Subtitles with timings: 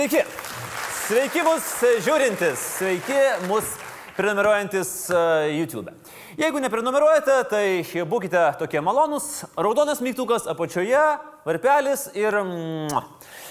[0.00, 0.20] Sveiki.
[1.04, 1.66] Sveiki mus
[2.06, 3.16] žiūrintis, sveiki
[3.50, 3.66] mus
[4.16, 5.18] prenumeruojantis e,
[5.58, 5.92] YouTube.
[6.40, 7.64] Jeigu neprenumeruojate, tai
[8.08, 9.26] būkite tokie malonūs.
[9.60, 11.02] Raudonas mygtukas apačioje,
[11.44, 12.38] varpelis ir...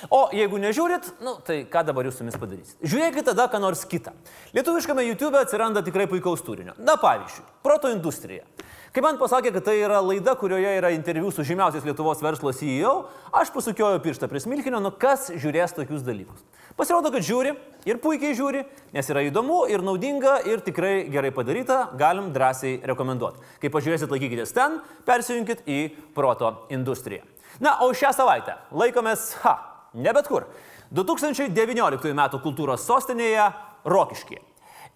[0.10, 2.82] O jeigu nežiūrit, nu, tai ką dabar jūs su jumis padarysite?
[2.82, 4.16] Žiūrėkite tada ką nors kitą.
[4.58, 6.74] Lietuviškame YouTube atsiranda tikrai puikaus turinio.
[6.82, 8.50] Na pavyzdžiui, proto industrija.
[8.90, 12.94] Kai man pasakė, kad tai yra laida, kurioje yra interviu su žymiausiais Lietuvos verslo CEO,
[13.38, 16.42] aš pasukiojau pirštą prie smilkinio, nu kas žiūrės tokius dalykus.
[16.80, 17.52] Pasirodo, kad žiūri
[17.86, 18.64] ir puikiai žiūri,
[18.96, 23.46] nes yra įdomu ir naudinga ir tikrai gerai padaryta, galim drąsiai rekomenduoti.
[23.62, 25.80] Kai pažiūrėsit, laikykitės ten, persijunkit į
[26.18, 27.28] proto industriją.
[27.62, 29.54] Na, o šią savaitę laikomės, ha,
[29.94, 30.50] ne bet kur.
[30.98, 32.26] 2019 m.
[32.42, 33.52] kultūros sostinėje
[33.86, 34.42] Rokiškėje.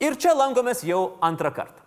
[0.01, 1.82] Ir čia lankomės jau antrą kartą.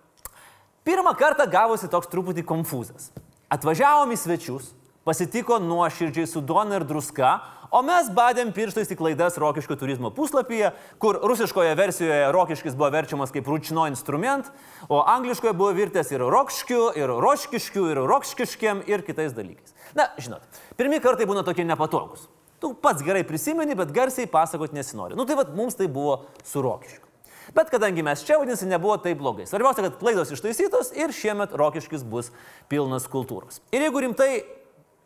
[0.87, 3.09] Pirmą kartą gavosi toks truputį konfūzas.
[3.51, 4.69] Atvažiavom į svečius,
[5.03, 7.33] pasitiko nuoširdžiai su duona ir druska,
[7.75, 10.69] o mes badėm pirštais į klaidas Rokiškio turizmo puslapyje,
[11.03, 14.53] kur rusiškoje versijoje Rokiškis buvo verčiamas kaip ručino instrument,
[14.87, 19.75] o angliškoje buvo virtęs ir rokškiu, ir roškiškiu, ir rokškiškiam, ir kitais dalykais.
[19.99, 20.47] Na, žinot,
[20.79, 22.29] pirmie kartai būna tokie nepatogus.
[22.63, 25.19] Tu pats gerai prisimeni, bet garsiai pasakot nesinori.
[25.19, 27.06] Nu tai vad mums tai buvo su Rokiškiu.
[27.55, 29.47] Bet kadangi mes čia, vadinasi, nebuvo taip blogai.
[29.47, 32.33] Svarbiausia, kad klaidos ištaisytos ir šiemet Rokiškis bus
[32.71, 33.61] pilnas kultūros.
[33.75, 34.31] Ir jeigu rimtai,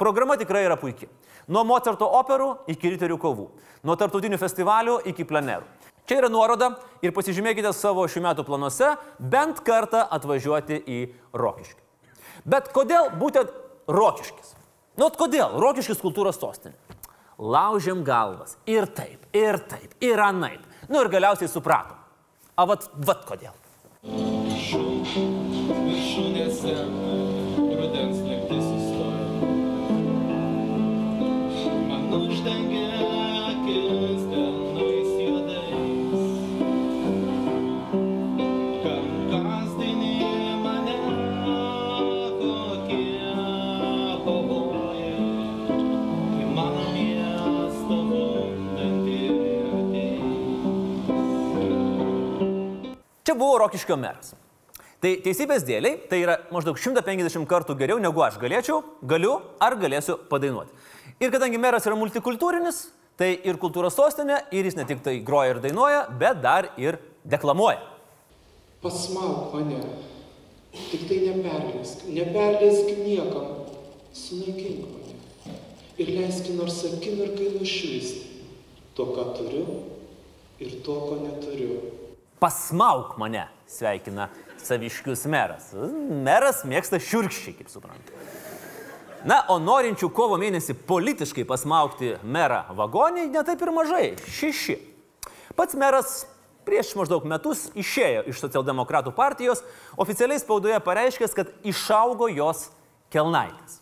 [0.01, 1.11] programa tikrai yra puikia.
[1.51, 3.49] Nuo Mozarto operų iki riterių kovų.
[3.85, 5.67] Nuo tarptautinių festivalių iki plenerų.
[6.09, 6.73] Čia yra nuoroda
[7.05, 11.01] ir pasižymėkite savo šių metų planuose bent kartą atvažiuoti į
[11.37, 11.83] Rokiškį.
[12.49, 13.53] Bet kodėl būtent
[13.91, 14.57] Rokiškis?
[14.99, 15.59] Nu, kodėl?
[15.61, 16.75] Rokiškis kultūros sostinė.
[17.41, 18.57] Laužėm galvas.
[18.69, 20.65] Ir taip, ir taip, ir anaip.
[20.91, 22.00] Nu ir galiausiai supratom.
[22.61, 23.55] A vat, vat kodėl.
[25.81, 26.75] Viršūnėse
[27.57, 29.49] rudens naktis įstojo.
[31.89, 32.90] Man uždengė
[53.51, 54.35] buvo Rokiškio meras.
[55.01, 60.19] Tai teisybės dėliai, tai yra maždaug 150 kartų geriau negu aš galėčiau, galiu ar galėsiu
[60.31, 60.75] padainuoti.
[61.25, 62.83] Ir kadangi meras yra multikultūrinis,
[63.19, 67.01] tai ir kultūros sostinė, ir jis ne tik tai groja ir dainuoja, bet dar ir
[67.25, 67.81] deklamuoja.
[68.85, 69.81] Pasmauk mane,
[70.93, 73.73] tik tai neperleisk, neperleisk niekam,
[74.17, 75.01] sunaikink mane
[76.01, 78.45] ir leisk nors akimirkai nušvisti
[78.97, 79.81] to, ką turiu
[80.61, 82.00] ir to, ko neturiu.
[82.41, 84.31] Pasmauk mane, sveikina
[84.65, 85.75] saviškius meras.
[86.25, 88.17] Meras mėgsta šiurkščiai, kaip suprantu.
[89.29, 94.07] Na, o norinčių kovo mėnesį politiškai pasmaukti merą vagoniai netaip ir mažai-
[94.39, 94.79] šeši.
[95.57, 96.25] Pats meras
[96.65, 99.61] prieš maždaug metus išėjo iš socialdemokratų partijos,
[99.99, 102.71] oficialiai spaudoje pareiškęs, kad išaugo jos
[103.13, 103.81] kelnaitės.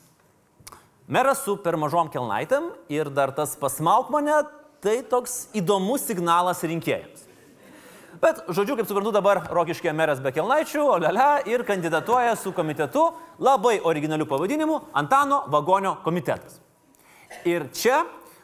[1.06, 4.42] Meras su per mažom kelnaitėm ir dar tas pasmauk mane,
[4.80, 7.27] tai toks įdomus signalas rinkėjams.
[8.18, 13.04] Bet, žodžiu, kaip suprantu, dabar Rokiškė meras be kelnaičių, olele, ir kandidatuoja su komitetu
[13.38, 16.58] labai originaliu pavadinimu Antano vagonio komitetas.
[17.46, 18.00] Ir čia,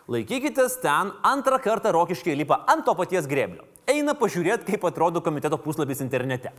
[0.07, 3.67] laikykitės, ten antrą kartą Rokiškė lipa ant to paties grėblio.
[3.91, 6.55] Eina pažiūrėti, kaip atrodo komiteto puslapis internete.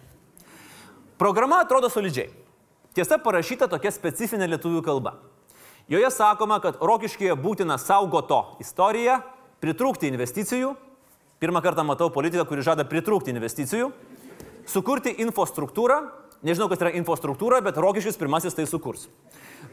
[1.18, 2.34] Programa atrodo solidžiai.
[2.96, 5.16] Tiesa, parašyta tokia specifinė lietuvių kalba.
[5.88, 9.22] Joje sakoma, kad Rokiškėje būtina saugoto istoriją,
[9.64, 10.76] pritrūkti investicijų,
[11.46, 13.92] Pirmą kartą matau politiką, kuri žada pritrūkti investicijų,
[14.66, 16.00] sukurti infrastruktūrą.
[16.42, 19.04] Nežinau, kas yra infrastruktūra, bet Rokiškis pirmasis tai sukurs.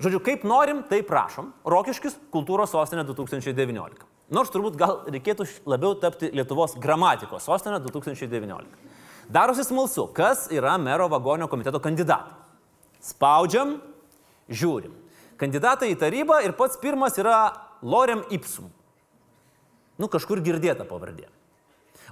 [0.05, 1.49] Žodžiu, kaip norim, tai prašom.
[1.65, 4.05] Rokiškis kultūros sostinė 2019.
[4.37, 8.69] Nors turbūt gal reikėtų labiau tapti Lietuvos gramatikos sostinė 2019.
[9.33, 12.37] Darosi smalsu, kas yra mero vagonio komiteto kandidatai.
[13.01, 13.79] Spaudžiam,
[14.53, 14.93] žiūrim.
[15.41, 17.47] Kandidatai į tarybą ir pats pirmas yra
[17.81, 18.69] Lorem Ipsum.
[19.97, 21.33] Nu, kažkur girdėta pavardė.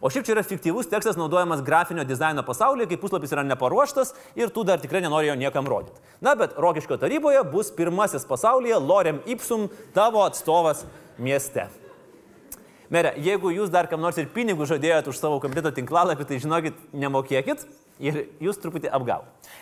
[0.00, 4.48] O šiaip čia yra fiktyvus tekstas naudojamas grafinio dizaino pasaulyje, kai puslapis yra neparuoštas ir
[4.48, 6.00] tu dar tikrai nenori jo niekam rodyti.
[6.24, 10.86] Na, bet Rokiškio taryboje bus pirmasis pasaulyje Lorem Ipsum tavo atstovas
[11.18, 11.68] mieste.
[12.90, 16.80] Mere, jeigu jūs dar kam nors ir pinigų žadėjot už savo komiteto tinklalapį, tai žinokit,
[16.96, 17.62] nemokėkit
[18.02, 19.20] ir jūs truputį apgau.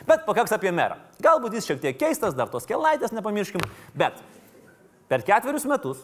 [0.09, 0.97] Bet pakaks apie merą.
[1.21, 3.67] Galbūt jis šiek tiek keistas, dar tos kelaitės nepamirškim,
[3.99, 4.23] bet
[5.11, 6.01] per ketverius metus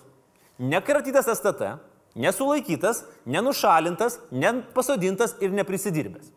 [0.59, 1.77] nekratytas STT,
[2.15, 6.31] nesulaikytas, nenušalintas, nepasodintas ir neprisidirbęs.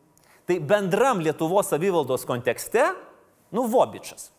[0.47, 2.85] Tai bendram Lietuvos savivaldos kontekste,
[3.51, 4.31] nu, vobičas.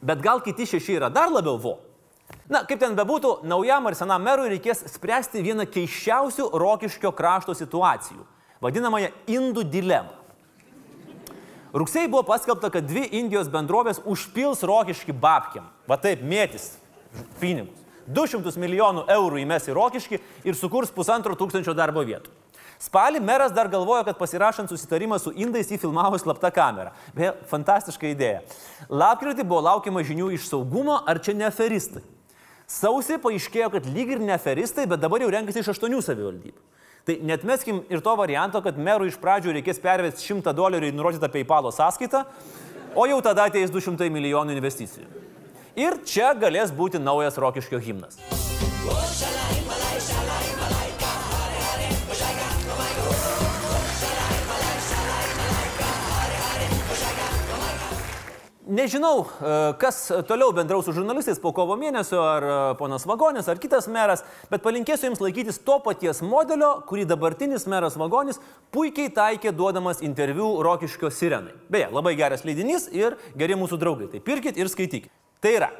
[0.00, 1.78] Bet gal kiti šeši yra dar labiau vo.
[2.50, 8.22] Na, kaip ten bebūtų, naujam ar senam merui reikės spręsti vieną keiščiausių rokiškio krašto situacijų-
[8.64, 10.14] vadinamąją indų dilemą.
[11.74, 15.66] Rugsėjai buvo paskelbta, kad dvi Indijos bendrovės užpils rokiškį babkiam.
[15.88, 16.76] Va taip, mėtis
[17.40, 17.85] pinigus.
[18.08, 22.32] 200 milijonų eurų įmes į rokiškį ir sukurs pusantro tūkstančio darbo vietų.
[22.82, 26.92] Spalį meras dar galvojo, kad pasirašant susitarimą su indais jį filmavo slapta kamera.
[27.16, 28.42] Beje, fantastiška idėja.
[28.92, 32.04] Lapkritį buvo laukiama žinių iš saugumo, ar čia ne aferistai.
[32.68, 36.58] Sausį paaiškėjo, kad lyg ir ne aferistai, bet dabar jau renkasi iš aštuonių savivaldybių.
[37.06, 40.96] Tai net meskim ir to varianto, kad merų iš pradžių reikės pervesti 100 dolerių į
[40.98, 42.24] nurodytą PayPal sąskaitą,
[42.98, 45.25] o jau tada ateis 200 milijonų investicijų.
[45.76, 48.16] Ir čia galės būti naujas rokiškio himnas.
[58.66, 63.60] Nežinau, e, kas toliau bendraus su žurnalistais po kovo mėnesio, ar e, ponas Vagonis, ar
[63.60, 68.40] kitas meras, bet palinkėsiu jums laikytis to paties modelio, kurį dabartinis meras Vagonis
[68.74, 71.54] puikiai taikė duodamas interviu Rokiškio sirenai.
[71.68, 74.10] Beje, labai geras leidinys ir geri mūsų draugai.
[74.16, 75.12] Tai pirkit ir skaitykit.
[75.40, 75.70] Tai yra,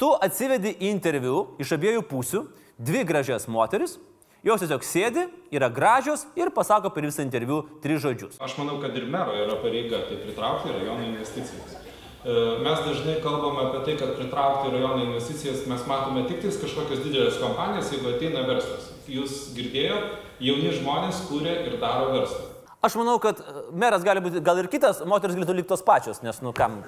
[0.00, 2.44] tu atsivedi į interviu iš abiejų pusių
[2.78, 3.98] dvi gražias moteris,
[4.46, 8.36] Jos tiesiog sėdi, yra gražios ir pasako per visą interviu tris žodžius.
[8.38, 11.72] Aš manau, kad ir mero yra pareiga tai pritraukti rajono investicijas.
[11.74, 17.02] E, mes dažnai kalbame apie tai, kad pritraukti rajono investicijas mes matome tik tais kažkokias
[17.02, 18.86] didelės kompanijas, jeigu ateina verslas.
[19.10, 22.46] Jūs girdėjote, jauni žmonės kūrė ir daro verslą.
[22.86, 23.42] Aš manau, kad
[23.74, 26.78] meras gali būti, gal ir kitas, moteris galėtų likti tos pačios, nes, nu, kam,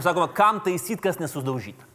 [0.00, 1.88] sakoma, kam taisyti, kas nesusdaužyta.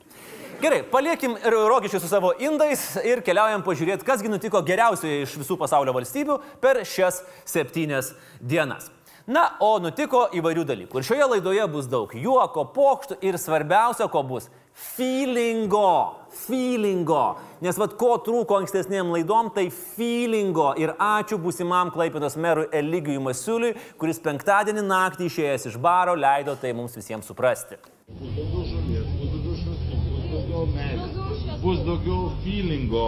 [0.57, 5.57] Gerai, paliekim ir rokiščius su savo indais ir keliaujam pažiūrėti, kasgi nutiko geriausioje iš visų
[5.61, 8.89] pasaulio valstybių per šias septynias dienas.
[9.29, 10.97] Na, o nutiko įvairių dalykų.
[10.97, 16.15] Ir šioje laidoje bus daug juoko, pokštų ir svarbiausia, ko bus- feelingo.
[16.29, 17.37] Feelingo.
[17.65, 20.69] Nes vad ko trūko ankstesniem laidom, tai feelingo.
[20.77, 26.75] Ir ačiū būsimam Klaipėdos merui Eligijui Masiuliui, kuris penktadienį naktį išėjęs iš baro leido tai
[26.77, 27.79] mums visiems suprasti.
[28.07, 33.07] Bus daugiau žuvies, bus daugiau šviesų, bus daugiau meilės, bus daugiau feelingo.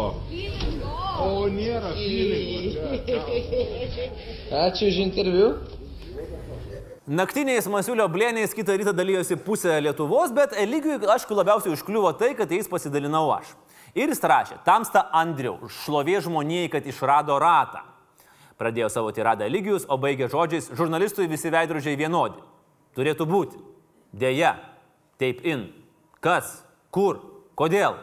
[1.19, 2.97] O nėra feelingo.
[3.05, 4.09] čia.
[4.65, 5.53] Ačiū už interviu.
[7.09, 12.51] Naktiniais Masiulio blėniais kitą rytą dalyjosi pusė Lietuvos, bet Eligijui, aišku, labiausiai užkliuvo tai, kad
[12.53, 13.49] jais pasidalinau aš.
[13.97, 17.81] Ir jis rašė, tamsta Andriau, šlovė žmonijai, kad išrado ratą.
[18.61, 22.45] Pradėjo savo tiradą Eligijus, o baigė žodžiais, žurnalistui visi veidrodžiai vienodi.
[22.93, 23.57] Turėtų būti.
[24.13, 24.59] Deja,
[25.17, 25.65] taip in.
[26.21, 26.59] Kas,
[26.93, 27.23] kur,
[27.57, 27.97] kodėl.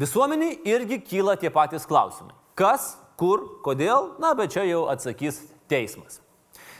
[0.00, 2.32] Visuomeniai irgi kyla tie patys klausimai.
[2.56, 6.22] Kas, kur, kodėl, na, bet čia jau atsakys teismas.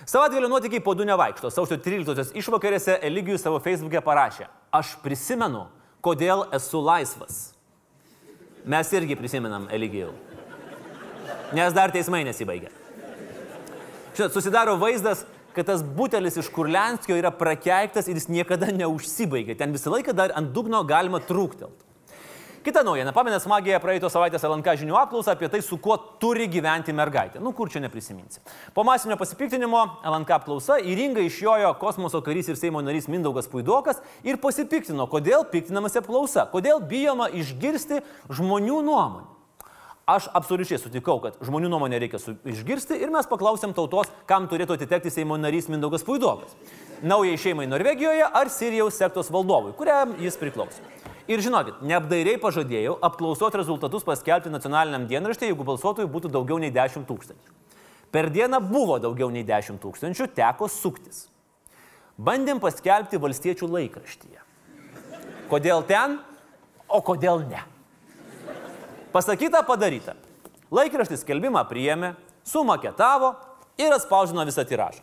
[0.06, 1.50] Savaitgalio nuotykiai po du nevaikšto.
[1.50, 5.64] Sausio 13-osios išvakarėse Eligijus savo Facebook'e parašė, aš prisimenu,
[5.98, 7.40] kodėl esu laisvas.
[8.62, 10.12] Mes irgi prisimenam Eligijų.
[11.58, 12.70] Nes dar teismai nesibaigė.
[14.14, 15.24] Žinot, susidaro vaizdas,
[15.56, 19.58] kad tas butelis iš Kurlenskio yra prakeiktas ir jis niekada neužsibaigė.
[19.58, 21.82] Ten visą laiką dar ant dugno galima trūktelt.
[22.66, 26.90] Kita naujiena, pamenė smagiai praeitos savaitės LNK žinių apklausą apie tai, su kuo turi gyventi
[26.90, 27.38] mergaitė.
[27.38, 28.40] Nu, kur čia neprisiminsi.
[28.74, 34.02] Po masinio pasipiktinimo LNK apklausa į ringą išjojo kosmoso karys ir Seimo narys Mindaugas Puidokas
[34.26, 38.02] ir pasipiktino, kodėl piktinamasi apklausa, kodėl bijoma išgirsti
[38.34, 39.30] žmonių nuomonę.
[40.10, 42.18] Aš absoliučiai sutikau, kad žmonių nuomonę reikia
[42.50, 46.58] išgirsti ir mes paklausėm tautos, kam turėtų atitekti Seimo narys Mindaugas Puidokas.
[47.06, 50.82] Naujai šeimai Norvegijoje ar Sirijos sektos valdovui, kuriam jis priklauso.
[51.26, 57.02] Ir žinokit, neapdairiai pažadėjau apklausos rezultatus paskelbti nacionaliniam dienraštį, jeigu balsuotojų būtų daugiau nei 10
[57.08, 57.54] tūkstančių.
[58.14, 61.24] Per dieną buvo daugiau nei 10 tūkstančių, teko suktis.
[62.16, 64.44] Bandėm paskelbti valstiečių laikraštyje.
[65.50, 66.20] Kodėl ten,
[66.86, 67.64] o kodėl ne?
[69.10, 70.14] Pasakyta, padaryta.
[70.70, 72.14] Laikraštis skelbimą priėmė,
[72.46, 73.34] sumaketavo
[73.82, 75.02] ir atspausdino visą tiražą.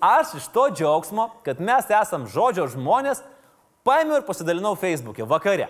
[0.00, 3.20] Aš iš to džiaugsmo, kad mes esam žodžio žmonės,
[3.86, 5.68] paėmiau ir pasidalinau Facebook'e vakare.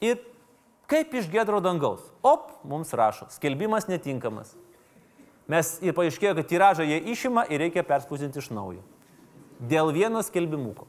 [0.00, 0.18] Ir
[0.90, 2.02] kaip iš gedro dangaus.
[2.22, 4.54] Op, mums rašo, skelbimas netinkamas.
[5.50, 8.84] Mes ir paaiškėjo, kad tiražą jie išima ir reikia perspausdinti iš naujo.
[9.60, 10.86] Dėl vieno skelbimuko.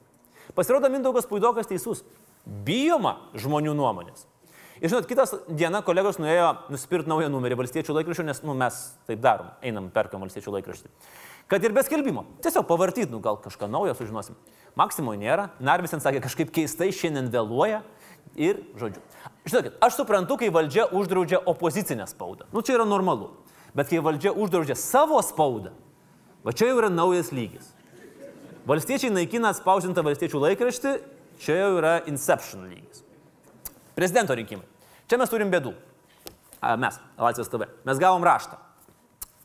[0.55, 2.03] Pasirodo, Mindaugas Puidokas teisus.
[2.45, 4.27] Bijoma žmonių nuomonės.
[4.81, 9.19] Ir žinot, kitas diena kolegos nuėjo nusipirkti naują numerį valstiečių laikraščių, nes nu, mes taip
[9.21, 10.89] darom, einam, perkam valstiečių laikraštį.
[11.51, 12.23] Kad ir be skelbimo.
[12.41, 14.39] Tiesiog pavartyt, nu gal kažką naujo sužinosim.
[14.79, 17.81] Maksimoje nėra, Narvis ten sakė, kažkaip keistai šiandien vėluoja.
[18.39, 19.01] Ir, žodžiu.
[19.43, 22.47] Žinokit, aš suprantu, kai valdžia uždraudžia opozicinę spaudą.
[22.53, 23.31] Nu, čia yra normalu.
[23.75, 25.73] Bet kai valdžia uždraudžia savo spaudą,
[26.45, 27.71] va čia jau yra naujas lygis.
[28.67, 30.95] Valstiečiai naikina spausintą valstiečių laikraštį,
[31.41, 33.03] čia jau yra inception lygis.
[33.97, 34.67] Prezidento rinkimai.
[35.09, 35.73] Čia mes turim bėdų.
[36.61, 37.67] A, Mes, Latvijos TV.
[37.87, 38.59] Mes gavom raštą.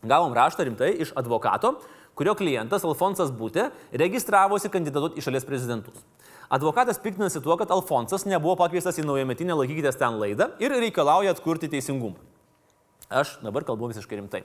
[0.06, 1.78] Gavom raštą rimtai iš advokato,
[2.16, 6.00] kurio klientas Alfonsas Būtė registravosi kandidatuoti į šalies prezidentus.
[6.52, 11.68] Advokatas piktinasi tuo, kad Alfonsas nebuvo pakviestas į naujametinę laikykitės ten laidą ir reikalauja atkurti
[11.70, 12.16] teisingumą.
[13.10, 14.44] Aš dabar kalbu visiškai rimtai.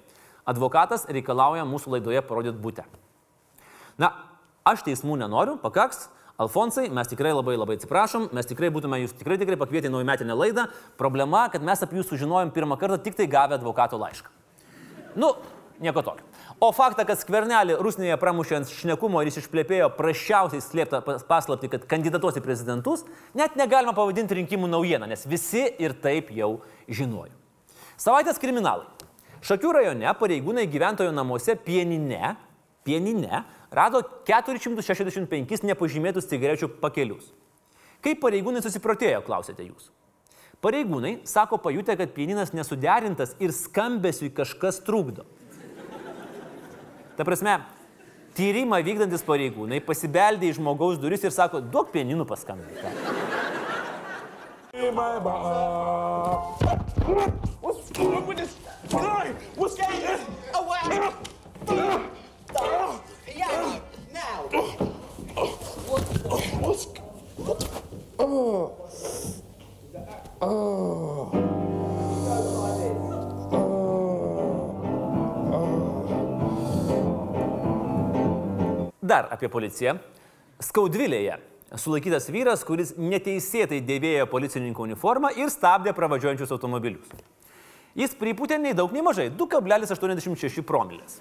[0.50, 2.86] Advokatas reikalauja mūsų laidoje parodyti būtę.
[4.02, 4.12] Na,
[4.66, 6.10] aš teismų nenoriu, pakaks.
[6.42, 10.34] Alfonsai, mes tikrai labai labai atsiprašom, mes tikrai būtume jūs tikrai tikrai pakvietę į naujametinę
[10.34, 10.66] laidą.
[10.98, 14.34] Problema, kad mes apie jūs sužinojom pirmą kartą tik tai gavę advokato laišką.
[15.22, 15.36] Nu,
[15.84, 16.26] nieko tokio.
[16.62, 21.72] O faktą, kad skvernelį Rusnėje pramušė ant šnekumo ir jis išplėpėjo prašiausiai slėptą pas- paslapti,
[21.74, 23.02] kad kandidatuos į prezidentus,
[23.34, 27.34] net negalima pavadinti rinkimų naujieną, nes visi ir taip jau žinojo.
[27.98, 28.86] Savaitės kriminalai.
[29.42, 32.36] Šakių rajone pareigūnai gyventojų namuose pieninė,
[32.86, 33.42] pieninė
[33.74, 37.34] rado 465 nepažymėtus cigarečių pakelius.
[38.06, 39.90] Kaip pareigūnai susiprotėjo, klausėte jūs.
[40.62, 45.26] Pareigūnai sako pajutę, kad pieninas nesuderintas ir skambesiui kažkas trukdo.
[47.18, 47.58] Ta prasme,
[48.38, 52.80] tyrimą vykdantis pareigūnai pasibeldė į žmogaus duris ir sako, duok pieninų paskambinti.
[52.86, 53.22] On?
[70.44, 71.51] Oh,
[79.12, 79.98] Dar apie policiją.
[80.64, 81.36] Skaudvilėje
[81.80, 87.12] sulaikytas vyras, kuris neteisėtai dėvėjo policininko uniformą ir stabdė pravadžiuojančius automobilius.
[87.98, 91.20] Jis pripūtė nei daug, nei mažai- 2,86 promilės.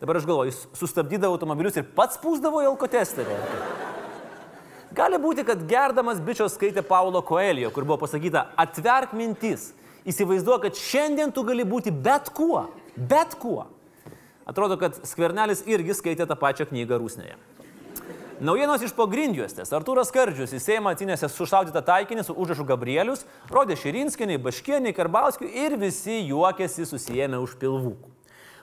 [0.00, 3.36] Dabar aš galvoju, jis sustabdydavo automobilius ir pats pūsdavo į alkotesterį.
[4.92, 9.72] Gali būti, kad gerdamas bičios skaitė Paulo Koelio, kur buvo pasakyta, atverk mintis,
[10.04, 13.66] įsivaizduok, kad šiandien tu gali būti bet kuo, bet kuo.
[14.50, 17.36] Atrodo, kad skvernelis irgi skaitė tą pačią knygą Rusnėje.
[18.40, 19.70] Naujienos iš pogrindjuostės.
[19.76, 25.76] Artūras Skardžius į Seimą atsinešė sušaudytą taikinį su užrašu Gabrielius, rodė Širinskiniai, Baškieniai, Karbauskiui ir
[25.78, 28.10] visi juokėsi susijęme už pilvukų.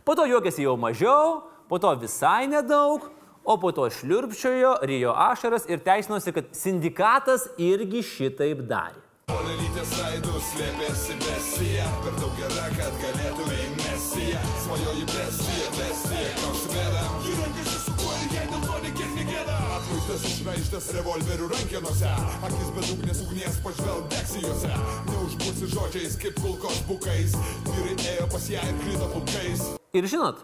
[0.04, 3.08] Po to juokėsi jau mažiau, po to visai nedaug,
[3.48, 9.07] o po to šliurpčiojo, rijo ašaras ir teisinosi, kad sindikatas irgi šitaip darė.
[9.28, 14.40] Monelytės veidų slėpėsi besija, per daug gera, kad galėtumai mesiją.
[14.64, 17.18] Svajoji besija, besija, nors vėdam.
[17.34, 19.58] Įrankėsi su kuo ir jai dėl to nekiek negėda.
[19.78, 22.16] Atvaizdas išvežtas revolverių rankenose,
[22.48, 24.76] akis be ugnės ugnies pažvelg deksijose.
[25.12, 27.36] Neužbursi žodžiais kaip kulkos bukais,
[27.68, 29.68] vyrai ėjo pas ją ir krito pulkais.
[29.92, 30.40] Ir žinot,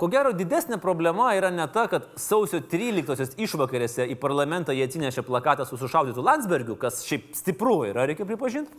[0.00, 5.22] ko gero didesnė problema yra ne ta, kad sausio 13-osios išvakarėse į parlamentą jie atsinešė
[5.26, 8.74] plakatą su sušaudytu Landsbergiu, kas šiaip stipru yra, reikia pripažinti,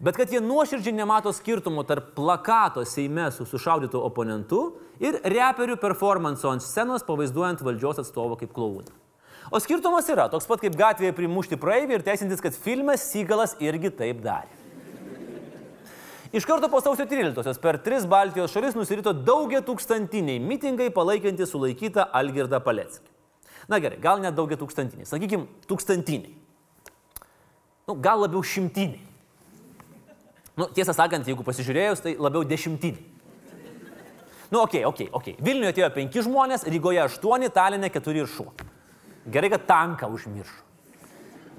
[0.00, 4.64] bet kad jie nuoširdžiai nemato skirtumo tarp plakato Seime su sušaudytu oponentu
[5.04, 9.00] ir reperių performanso ant scenos pavaizduojant valdžios atstovą kaip klaūną.
[9.52, 13.92] O skirtumas yra toks pat kaip gatvėje primušti praeivį ir teisintis, kad filme Sygalas irgi
[13.92, 14.63] taip darė.
[16.34, 22.08] Iš karto po sausio 13-osios per tris Baltijos šalis nusirito daugia tūkstantiniai mitingai palaikantys sulaikytą
[22.10, 23.12] Algirdą Paleckį.
[23.70, 26.32] Na gerai, gal net daugia tūkstantiniai, sakykime, tūkstantiniai.
[27.86, 28.98] Nu, gal labiau šimtiniai.
[30.58, 33.06] Nu, tiesą sakant, jeigu pasižiūrėjus, tai labiau dešimtiniai.
[34.50, 35.36] Nu, okei, okay, okei, okay, okei.
[35.36, 35.44] Okay.
[35.46, 38.50] Vilniuje atėjo penki žmonės, Rygoje aštuoni, Talinė keturi ir šuo.
[39.30, 40.60] Gerai, kad tanką užmiršo.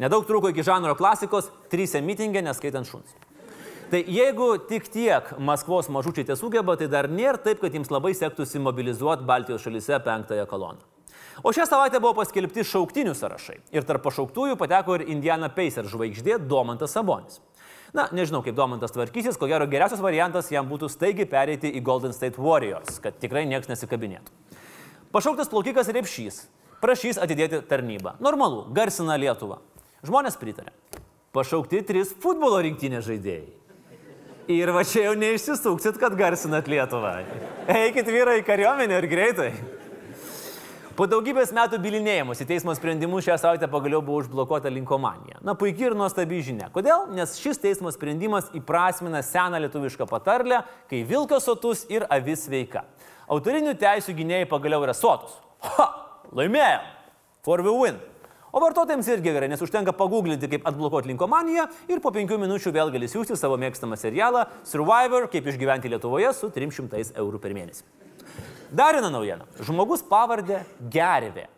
[0.04, 3.16] Nedaug trūko iki žanro klasikos, trysia mitingė, neskaitant šuns.
[3.92, 8.16] Tai jeigu tik tiek Maskvos mažučiai tie sugeba, tai dar nėra taip, kad jiems labai
[8.18, 10.82] sektųsi mobilizuoti Baltijos šalyse penktąją koloną.
[11.44, 13.60] O šią savaitę buvo paskelbti šauktinių sąrašai.
[13.76, 17.42] Ir tarp pašauktųjų pateko ir Indiana Pacers žvaigždė Domantas Sabonis.
[17.94, 22.16] Na, nežinau, kaip Domantas tvarkysis, ko gero geriausias variantas jam būtų staigiai pereiti į Golden
[22.16, 24.34] State Warriors, kad tikrai niekas nesikabinėtų.
[25.16, 26.46] Pašauktas plaukikas Repšys
[26.86, 28.18] prašys atidėti tarnybą.
[28.24, 29.62] Normalu, garsina Lietuvą.
[30.06, 30.74] Žmonės pritarė.
[31.36, 33.65] Pašaukti trys futbolo rinktinės žaidėjai.
[34.46, 37.16] Ir va čia jau neišsisuksit, kad garsinat Lietuvą.
[37.66, 39.50] Eikit vyrai į kariuomenę ir greitai.
[40.96, 45.42] Po daugybės metų bilinėjimus į teismo sprendimus šią savaitę pagaliau buvo užblokuota linkomanija.
[45.44, 46.70] Na, puikiai ir nuostabi žinia.
[46.72, 47.10] Kodėl?
[47.18, 50.62] Nes šis teismo sprendimas įprasmina seną lietuvišką patarlę,
[50.92, 52.86] kai vilkas sotus ir avis sveika.
[53.26, 55.34] Autorinių teisų gynėjai pagaliau yra sotus.
[55.74, 55.90] Ha!
[56.38, 56.86] Laimėjom!
[57.44, 57.98] For the win!
[58.56, 62.92] O vartotojams irgi gerai, nes užtenka paguglinti, kaip atblokuoti linkomaniją ir po penkių minučių vėl
[62.94, 67.84] gali siūsti savo mėgstamą serialą Survivor, kaip išgyventi Lietuvoje su 300 eurų per mėnesį.
[68.72, 69.44] Dar viena naujiena.
[69.60, 71.50] Žmogus pavardė Gervė.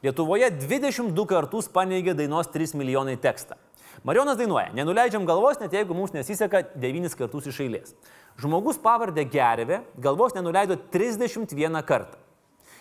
[0.00, 3.60] Lietuvoje 22 kartus paneigė dainos 3 milijonai tekstą.
[4.08, 7.92] Marionas dainuoja, nenuleidžiam galvos, net jeigu mums nesiseka devynis kartus iš eilės.
[8.40, 12.16] Žmogus pavardę Gervė galvos nenuleido 31 kartą.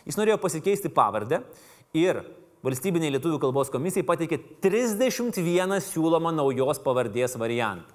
[0.08, 1.44] Jis norėjo pasikeisti pavardę
[1.92, 2.24] ir
[2.66, 7.94] valstybiniai lietuvių kalbos komisijai pateikė 31 siūlomą naujos pavardės variantą.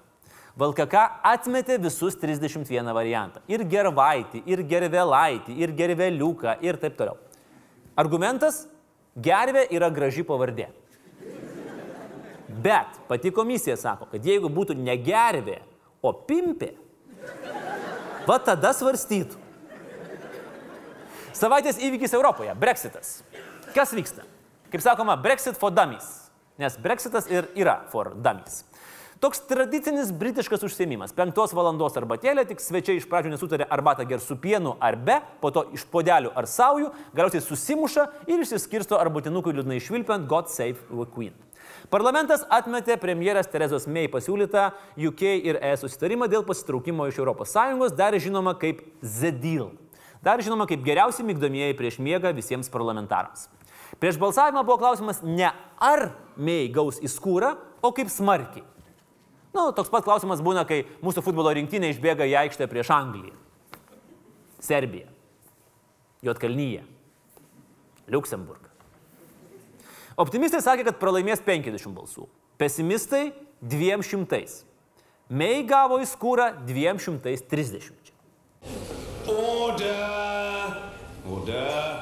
[0.53, 3.41] VLKK atmetė visus 31 variantą.
[3.49, 7.17] Ir gervaitį, ir gervelaitį, ir gerveliuką, ir taip toliau.
[7.97, 8.67] Argumentas-
[9.27, 10.69] gervė yra graži pavardė.
[12.47, 15.59] Bet pati komisija sako, kad jeigu būtų ne gervė,
[16.01, 16.75] o pimpė,
[18.27, 19.41] va tada svarstytų.
[21.33, 23.23] Savaitės įvykis Europoje- Brexitas.
[23.73, 24.21] Kas vyksta?
[24.73, 26.31] Kaip sakoma, Brexit for dummies.
[26.57, 28.63] Nes Brexitas ir yra for dummies.
[29.21, 31.13] Toks tradicinis britiškas užsiemimas.
[31.13, 35.53] Penktos valandos arbatėlė, tik svečiai iš pradžių nesutarė arbatą ger su pienu ar be, po
[35.53, 41.07] to iš podelių ar saujų, galiausiai susimuša ir išsiskirsto arbatinukui liūdnai švilpiant God Save the
[41.13, 41.37] Queen.
[41.93, 48.17] Parlamentas atmetė premjerės Terezos May pasiūlytą UK ir ES susitarimą dėl pasitraukimo iš ES, dar
[48.17, 49.69] žinoma kaip The Deal.
[50.23, 53.47] Dar žinoma kaip geriausi mygdomieji prieš miegą visiems parlamentarams.
[54.01, 58.65] Prieš balsavimą buvo klausimas ne ar May gaus į skūrą, o kaip smarkiai.
[59.53, 63.35] Nu, toks pat klausimas būna, kai mūsų futbolo rinktinė išbėga į aikštę prieš Angliją,
[64.63, 65.11] Serbiją,
[66.25, 66.81] Jotkalnyje,
[68.09, 68.71] Luksemburgą.
[70.17, 72.25] Optimistai sakė, kad pralaimės 50 balsų,
[72.57, 73.27] pesimistai
[73.61, 74.41] 200.
[75.33, 78.13] Mei gavo į skūrą 230.
[79.29, 80.81] Order!
[81.29, 81.92] Order!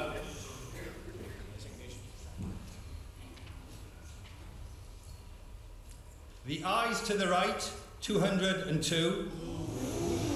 [6.52, 9.32] The eyes to the right, 202.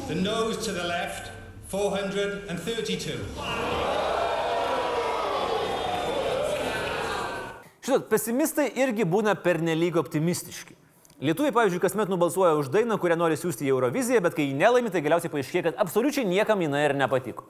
[0.07, 1.31] The nose to the left,
[1.67, 3.19] 432.
[7.83, 10.79] Žinot, pesimistai irgi būna pernelyg optimistiški.
[11.19, 14.95] Lietuviai, pavyzdžiui, kasmet nubalsuoja už dainą, kurią nori siūsti į Euroviziją, bet kai jį nelaimi,
[14.95, 17.43] tai galiausiai paaiškėja, kad absoliučiai niekam jinai ir nepatiko.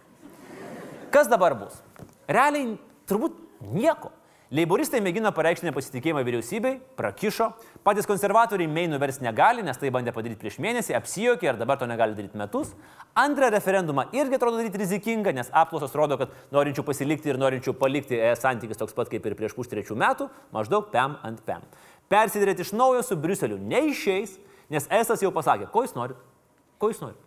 [1.14, 1.78] Kas dabar bus?
[2.26, 3.38] Realiai turbūt
[3.78, 4.10] nieko.
[4.54, 7.52] Leiboristai mėgino pareikšti nepasitikėjimą vyriausybei, prakišo,
[7.86, 11.86] patys konservatoriai mei nuvers negali, nes tai bandė padaryti prieš mėnesį, apsijokė ir dabar to
[11.90, 12.72] negali daryti metus.
[13.16, 18.18] Antrą referendumą irgi atrodo daryti rizikinga, nes apklausos rodo, kad norinčių pasilikti ir norinčių palikti
[18.18, 21.62] ES santykis toks pat kaip ir prieš pustrečių metų, maždaug pem ant pem.
[22.10, 24.36] Persidėrėti iš naujo su Briuseliu neišeis,
[24.74, 26.18] nes ES jau pasakė, ko jūs norit?
[26.82, 27.22] Ko jūs norit?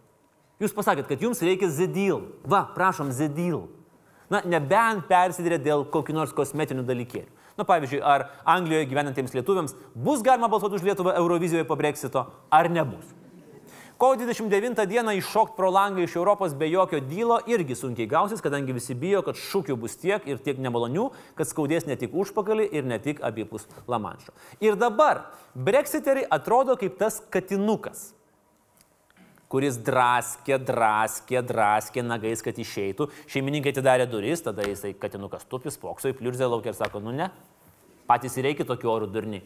[0.58, 2.24] Jūs pasakėt, kad jums reikia Z-deal.
[2.42, 3.68] Va, prašom, Z-deal.
[4.28, 7.37] Na, nebent persidėrė dėl kokių nors kosmetinių dalykėlių.
[7.58, 12.70] Na, pavyzdžiui, ar Anglijoje gyvenantiems lietuviams bus galima balsuoti už Lietuvą Eurovizijoje po Brexito, ar
[12.70, 13.18] nebus.
[13.98, 18.76] Kovo 29 dieną iššokti pro langą iš Europos be jokio dylo irgi sunkiai gausis, kadangi
[18.76, 22.86] visi bijo, kad šūkių bus tiek ir tiek nemalonių, kad skaudės ne tik užpakalį ir
[22.86, 24.30] ne tik abipus Lamanšo.
[24.62, 28.12] Ir dabar Brexiteriai atrodo kaip tas katinukas,
[29.52, 33.08] kuris draskė, draskė, draskė nagais, kad išeitų.
[33.32, 37.30] Šeimininkai atidarė duris, tada jisai katinukas tupis, pokso į pliurzę laukia ir sako, nu ne,
[38.08, 39.42] patys įreikia tokių orų durni.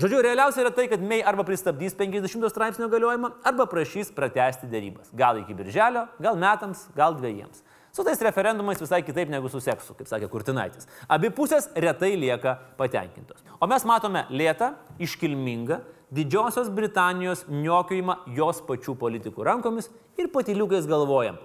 [0.00, 5.10] Žodžiu, realiausia yra tai, kad Mei arba pristabdys 50 straipsnio galiojimą, arba prašys pratesti dėrybas.
[5.12, 7.60] Gal iki birželio, gal metams, gal dviejiems.
[7.92, 10.86] Su tais referendumais visai kitaip negu su seksu, kaip sakė Kurtinaitis.
[11.10, 13.42] Abi pusės retai lieka patenkintos.
[13.58, 14.70] O mes matome lėtą,
[15.02, 19.86] iškilmingą, Didžiosios Britanijos niokiojimą jos pačių politikų rankomis
[20.18, 21.38] ir patiliukais galvojam,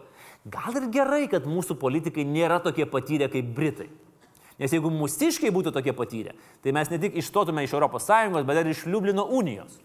[0.50, 3.92] gal ir gerai, kad mūsų politikai nėra tokie patyrę kaip Britai.
[4.58, 8.72] Nes jeigu mūsiškai būtų tokie patyrę, tai mes ne tik išstotume iš ES, bet ir
[8.72, 9.78] iš Liublino unijos.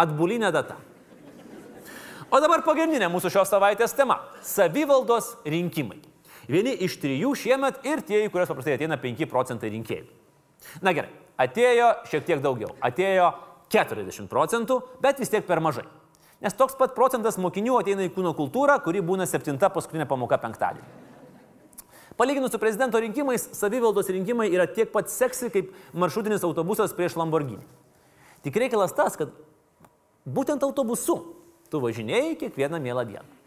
[0.00, 0.78] Atbulinė data.
[2.32, 4.18] O dabar pagrindinė mūsų šios savaitės tema-
[4.56, 6.00] savivaldos rinkimai.
[6.48, 10.06] Vieni iš trijų šiemet ir tie, į kuriuos paprastai ateina 5 procentai rinkėjų.
[10.82, 12.74] Na gerai, atėjo šiek tiek daugiau.
[12.80, 13.34] Atėjo
[13.72, 15.86] 40 procentų, bet vis tiek per mažai.
[16.42, 21.02] Nes toks pat procentas mokinių ateina į kūno kultūrą, kuri būna septinta paskutinė pamoka penktadienį.
[22.18, 27.62] Palyginus su prezidento rinkimais, savivaldos rinkimai yra tiek pat seksi kaip maršrutinis autobusas prieš Lamborghini.
[28.44, 29.32] Tik reikalas tas, kad
[30.26, 31.16] būtent autobusu
[31.72, 33.38] tu važinėjai kiekvieną mielą dieną.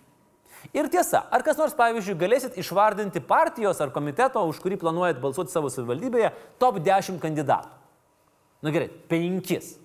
[0.73, 5.53] Ir tiesa, ar kas nors, pavyzdžiui, galėsit išvardinti partijos ar komiteto, už kurį planuojat balsuoti
[5.53, 7.69] savo savivaldybėje, top 10 kandidatų?
[8.65, 9.75] Na gerai, penkis.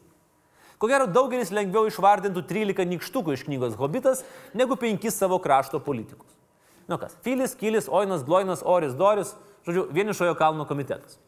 [0.80, 4.22] Ko gero daugelis lengviau išvardintų 13 nikštukų iš knygos Hobitas
[4.56, 6.30] negu 5 savo krašto politikus.
[6.88, 9.34] Nu kas, Filis, Kilis, Oinas, Gloinas, Oris, Doris,
[9.66, 11.18] žodžiu, vienišojo kalno komitetas.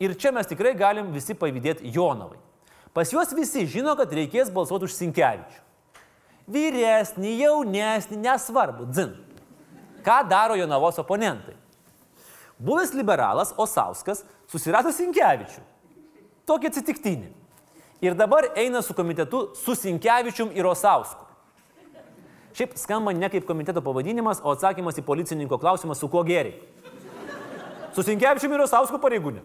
[0.00, 2.38] Ir čia mes tikrai galim visi pavydėti Jonavai.
[2.94, 5.58] Pas juos visi žino, kad reikės balsuoti už Sinkevičių.
[6.50, 9.12] Vyresnį, jaunesnį, nesvarbu, dzin.
[10.06, 11.58] Ką daro Jonavos oponentai?
[12.62, 15.66] Buvęs liberalas Osauskas susirado Sinkevičių.
[16.46, 17.28] Tokį atsitiktinį.
[18.00, 21.26] Ir dabar eina su komitetu su Sinkevičium ir Osausku.
[22.56, 26.56] Šiaip skamba ne kaip komiteto pavadinimas, o atsakymas į policininko klausimą, su kuo geriai.
[27.94, 29.44] Su Sinkevičium ir Osausku pareigūnė.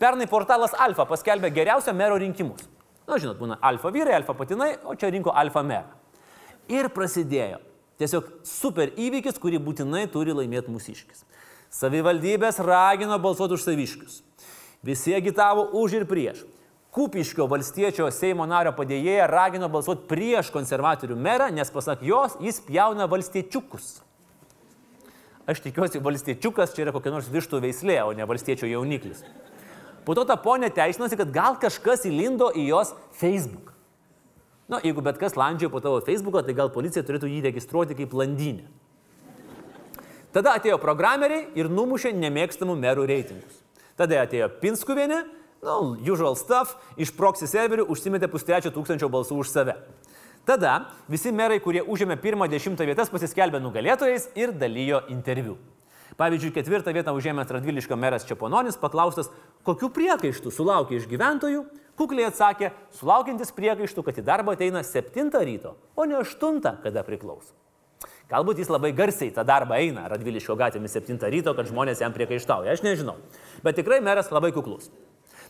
[0.00, 2.68] Pernai portalas Alfa paskelbė geriausią mero rinkimus.
[3.10, 5.90] Na, žinot, būna alfa vyrai, alfa patinai, o čia rinko alfa merą.
[6.70, 7.58] Ir prasidėjo
[7.98, 11.24] tiesiog super įvykis, kurį būtinai turi laimėti mūsiškis.
[11.74, 14.20] Savivaldybės ragino balsuoti už saviškius.
[14.86, 16.44] Visi agitavo už ir prieš.
[16.90, 23.06] Kupiškio valstiečio Seimo nario padėjėja ragino balsuoti prieš konservatorių merą, nes pasak jos, jis pjauna
[23.10, 24.00] valstiečiukus.
[25.50, 29.22] Aš tikiuosi, valstiečiukas čia yra kokia nors vištų veislė, o ne valstiečio jauniklis.
[30.06, 33.70] Po to ta ponė teisinosi, kad gal kažkas įlindo į jos Facebook.
[34.70, 37.96] Na, nu, jeigu bet kas landžioja po tavo Facebooką, tai gal policija turėtų jį registruoti
[37.98, 38.66] kaip landinę.
[40.34, 43.62] Tada atėjo programeriai ir numušė nemėgstamų merų reitingus.
[43.98, 45.24] Tada atėjo Pinskuvienė,
[45.62, 49.76] nu, usual stuff, iš proxy serverių užsimetė pustrečio tūkstančio balsų už save.
[50.48, 55.58] Tada visi merai, kurie užėmė pirmą dešimtą vietas, pasiskelbė nugalėtojais ir dalyjo interviu.
[56.20, 59.30] Pavyzdžiui, ketvirtą vietą užėmęs Radviliškio meras Čepononis paklaustas,
[59.64, 61.62] kokiu priekaištu sulaukė iš gyventojų,
[61.96, 67.54] kukliai atsakė, sulaukiantis priekaištų, kad į darbą ateina 7 ryto, o ne 8, kada priklauso.
[68.30, 72.76] Galbūt jis labai garsiai tą darbą eina Radviliškio gatvėmis 7 ryto, kad žmonės jam priekaištauja,
[72.76, 73.16] aš nežinau.
[73.64, 74.90] Bet tikrai meras labai kuklus.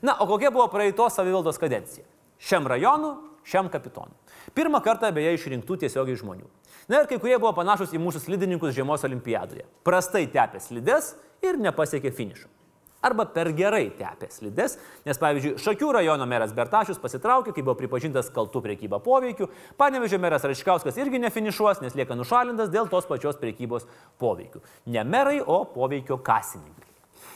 [0.02, 2.06] Na, o kokia buvo praeitos savivaldos kadencija?
[2.40, 4.14] Šiam rajonu, šiam kapitonu.
[4.56, 6.48] Pirmą kartą beje išrinktų tiesiogiai žmonių.
[6.90, 9.66] Na ir kai kurie buvo panašus į mūsų slidininkus žiemos olimpiadoje.
[9.86, 11.12] Prastai tepė slides
[11.44, 12.48] ir nepasiekė finišo.
[13.00, 14.74] Arba per gerai tepė slides,
[15.06, 19.48] nes pavyzdžiui, Šakių rajono meras Bertašius pasitraukė, kai buvo pripažintas kaltų priekyba poveikiu,
[19.80, 23.88] Panevežio meras Raškauskas irgi nefinišuos, nes lieka nušalintas dėl tos pačios priekybos
[24.20, 24.60] poveikių.
[24.92, 26.89] Ne merai, o poveikio kasininkai.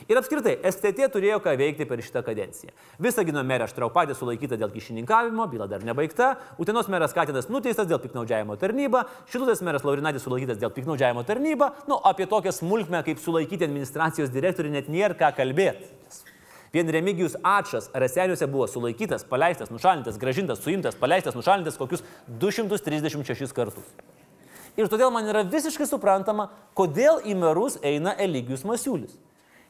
[0.09, 2.75] Ir apskritai, STT turėjo ką veikti per šitą kadenciją.
[3.03, 8.59] Visagino merė Štraupadė sulaikyta dėl kišininkavimo, byla dar nebaigta, Utenos meras Katinas nuteistas dėl piknaudžiavimo
[8.61, 14.33] tarnybą, Šilutės meras Laurinaitis sulaikytas dėl piknaudžiavimo tarnybą, nu apie tokią smulkmę kaip sulaikyti administracijos
[14.35, 15.93] direktorių net nėra ką kalbėti.
[16.75, 23.87] Vien Remigijus Atšas Raseniuose buvo sulaikytas, paleistas, nušalintas, gražintas, suimtas, paleistas, nušalintas kokius 236 kartus.
[24.75, 29.15] Ir todėl man yra visiškai suprantama, kodėl į merus eina Eligijus Masiulis.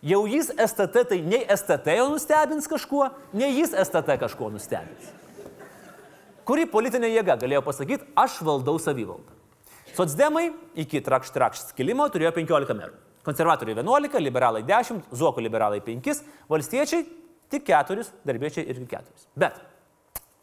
[0.05, 5.12] Jau jis STT, tai nei STT jau nustebins kažkuo, nei jis STT kažkuo nustebins.
[6.45, 9.33] Kuri politinė jėga galėjo pasakyti, aš valdau savivaldą.
[9.97, 12.99] Sotsdemai iki trakš trakš skilimo turėjo 15 merų.
[13.25, 16.21] Konservatoriai 11, liberalai 10, Zuoko liberalai 5,
[16.53, 17.07] valstiečiai
[17.49, 19.29] tik 4, darbiečiai irgi 4.
[19.40, 19.57] Bet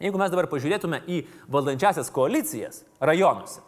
[0.02, 1.20] jeigu mes dabar pažiūrėtume į
[1.54, 3.62] valdančiasias koalicijas rajonuose,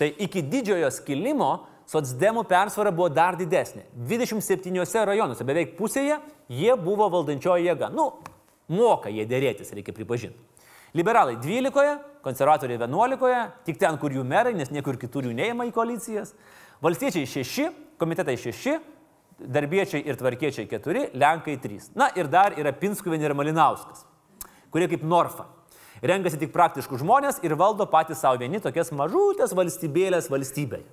[0.00, 1.52] tai iki didžiojo skilimo
[1.88, 3.86] socdemų persvara buvo dar didesnė.
[4.08, 7.88] 27 rajonuose, beveik pusėje, jie buvo valdančioji jėga.
[7.94, 8.10] Nu,
[8.68, 10.36] moka jie dėrėtis, reikia pripažinti.
[10.96, 15.74] Liberalai 12, konservatoriai 11, tik ten, kur jų merai, nes niekur kitur jų neima į
[15.76, 16.32] koalicijas.
[16.84, 17.68] Valstiečiai 6,
[18.00, 18.78] komitetai 6,
[19.38, 21.92] darbiečiai ir tvarkiečiai 4, lenkai 3.
[21.98, 24.06] Na ir dar yra Pinskuvienė ir Malinauskas,
[24.72, 25.48] kurie kaip Norfa.
[25.98, 30.86] Renkasi tik praktiškų žmonės ir valdo patys savo vieni tokias mažutės valstybėlės valstybėje.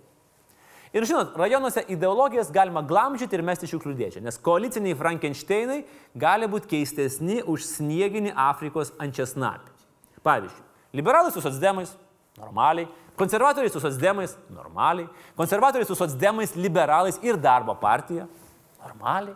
[0.95, 5.81] Ir žinot, rajonuose ideologijas galima glamžyti ir mesti šiukšlių dėžę, nes koaliciniai Frankensteinai
[6.15, 9.73] gali būti keistesni už snieginį Afrikos ančiasnapį.
[10.23, 10.63] Pavyzdžiui,
[10.95, 11.91] liberalai su socdemais-
[12.39, 12.87] normaliai,
[13.19, 18.27] konservatoriai su socdemais- normaliai, konservatoriai su socdemais, liberalais ir darbo partija-
[18.85, 19.35] normaliai.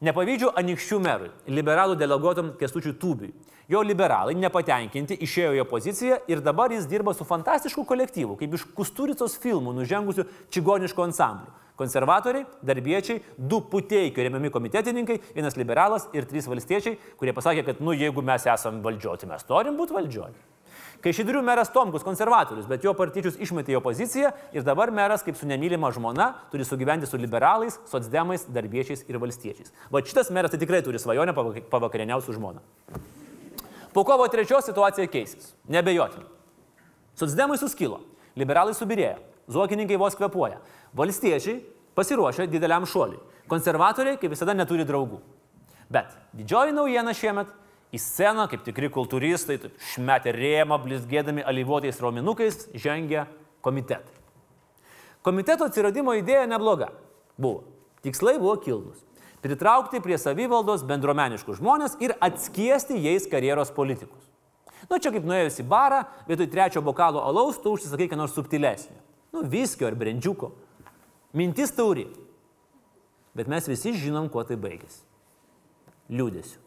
[0.00, 3.32] Nepavydžiu anikščių merui, liberalų deleguotam kestučių tūbiui.
[3.68, 8.62] Jo liberalai nepatenkinti išėjo į opoziciją ir dabar jis dirba su fantastišku kolektyvu, kaip iš
[8.72, 11.52] Kusturicos filmų nužengusių čigoniško ansamblių.
[11.78, 17.92] Konservatoriai, darbiečiai, du puteikio remiami komitetininkai, vienas liberalas ir trys valstiečiai, kurie pasakė, kad, nu,
[17.92, 20.40] jeigu mes esame valdžioti, mes norim būti valdžioti.
[21.04, 25.36] Kai Šidrių meras Tomkus konservatorius, bet jo partičius išmetė į opoziciją ir dabar meras kaip
[25.38, 29.70] su nemylima žmona turi sugyventi su liberalais, socdemais, darbiečiais ir valstiečiais.
[29.94, 31.36] Va šitas meras tai tikrai turi svajonę
[31.70, 32.64] pavakarieniauti su žmona.
[33.98, 35.56] Po kovo trečios situacija keisis.
[35.66, 36.28] Nebejotinai.
[37.18, 37.96] Socdemai suskilo,
[38.38, 39.16] liberalai subirėjo,
[39.50, 40.60] zuokininkai vos kvepuoja,
[40.94, 41.56] valstiečiai
[41.98, 43.18] pasiruošė dideliam šuoliui,
[43.50, 45.18] konservatoriai kaip visada neturi draugų.
[45.90, 47.50] Bet didžioji naujiena šiemet
[47.88, 49.56] Į sceną, kaip tikri kultūristai,
[49.94, 53.24] šmetė rėmą, blizgėdami alyvuotais raumenukais, žengia
[53.64, 54.12] komitetai.
[55.24, 56.90] Komiteto atsiradimo idėja nebloga.
[57.40, 57.64] Buvo.
[58.04, 59.00] Tikslai buvo kilnus.
[59.44, 64.24] Pritraukti prie savivaldos bendromeniškus žmonės ir atskiesti jais karjeros politikus.
[64.88, 68.96] Nu, čia kaip nuėjus į barą, vietoj trečio bokalo alaus, tu užsisakai ką nors subtilesnio.
[69.34, 70.52] Nu, viskio ar brendžiuko.
[71.36, 72.06] Mintis tauri.
[73.36, 75.04] Bet mes visi žinom, kuo tai baigėsi.
[76.08, 76.64] Liūdėsiu.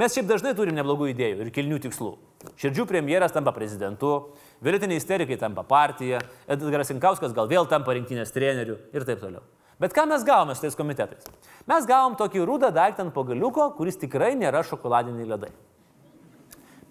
[0.00, 2.14] Mes šiaip dažnai turim neblogų idėjų ir kilnių tikslų.
[2.60, 4.34] Širdžių premjeras tampa prezidentu,
[4.64, 6.18] vėliatiniai isterikai tampa partija,
[6.50, 9.44] Edgaras Inkauskas gal vėl tampa rinktinės treneriu ir taip toliau.
[9.80, 11.26] Bet ką mes gavome su tais komitetais?
[11.66, 15.50] Mes gavom tokį rūdą daiktą ant pagaliuko, kuris tikrai nėra šokoladiniai ledai.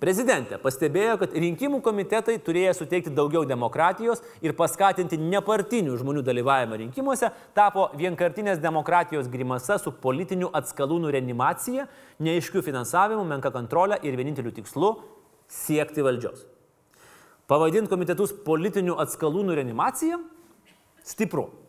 [0.04, 7.30] Prezidentė pastebėjo, kad rinkimų komitetai turėjo suteikti daugiau demokratijos ir paskatinti nepartinių žmonių dalyvavimą rinkimuose,
[7.56, 11.88] tapo vienkartinės demokratijos grimasa su politiniu atskalūnų reanimacija,
[12.20, 14.92] neaiškiu finansavimu, menka kontrolė ir vieninteliu tikslu-
[15.64, 16.44] siekti valdžios.
[17.48, 20.20] Pavadinti komitetus politiniu atskalūnų reanimacija-
[21.14, 21.63] stipru.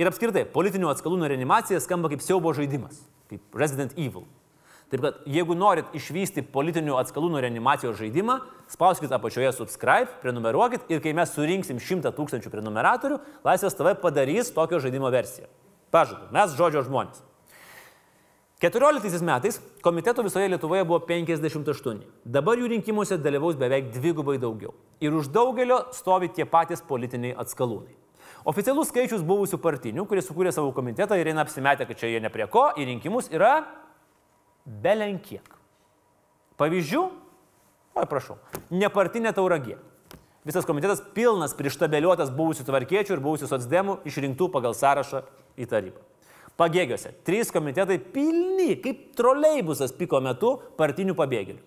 [0.00, 4.24] Ir apskritai, politinių atskalūnų reanimacija skamba kaip siaubo žaidimas, kaip Resident Evil.
[4.92, 11.14] Taip kad jeigu norit išvysti politinių atskalūnų reanimacijos žaidimą, spauskite apačioje subscribe, prenumeruokit ir kai
[11.16, 15.48] mes surinksim 100 tūkstančių prenumeratorių, Laisvės TV padarys tokio žaidimo versiją.
[15.92, 17.24] Pažadu, mes žodžio žmonės.
[18.60, 22.04] 14 metais komitetų visoje Lietuvoje buvo 58.
[22.36, 24.76] Dabar jų rinkimuose dalyvaus beveik dvigubai daugiau.
[25.00, 28.01] Ir už daugelio stovi tie patys politiniai atskalūnai.
[28.48, 32.30] Oficialus skaičius buvusių partinių, kurie sukūrė savo komitetą ir eina apsimetę, kad čia jie ne
[32.32, 33.60] prie ko, į rinkimus yra
[34.66, 35.46] belenkiek.
[36.58, 37.02] Pavyzdžių?
[37.92, 38.38] Oi, prašau.
[38.74, 39.76] Nepartinė tauragė.
[40.42, 45.22] Visas komitetas pilnas prištabeliuotas buvusių tvarkiečių ir buvusių socdemų išrinktų pagal sąrašą
[45.54, 46.02] į tarybą.
[46.58, 51.62] Pagėgiuose trys komitetai pilni, kaip troleibusas piko metu partinių pabėgėlių.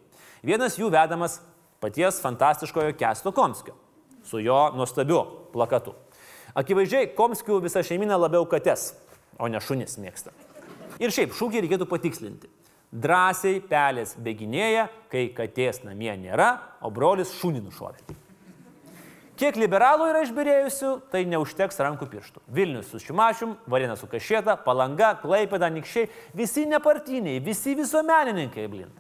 [0.46, 1.40] Vienas jų vedamas
[1.82, 3.78] paties fantastiškojo Kesto Komskio
[4.26, 5.96] su jo nuostabiu plakatu.
[6.56, 8.94] Akivaizdžiai, Komskių visa šeimina labiau kates,
[9.36, 10.32] o ne šunis mėgsta.
[11.04, 12.48] Ir šiaip šūkį reikėtų patikslinti.
[12.96, 18.16] Drąsiai pelės bėginėja, kai katės namie nėra, o brolis šunį nušovė.
[19.36, 22.40] Kiek liberalų yra išbirėjusių, tai neužteks rankų pirštų.
[22.56, 26.08] Vilnius su Šimašium, Varėna su Kašėta, Palanga, Klaipėda, Nikščiai,
[26.40, 28.94] visi nepartiniai, visi visuomenininkai, blin.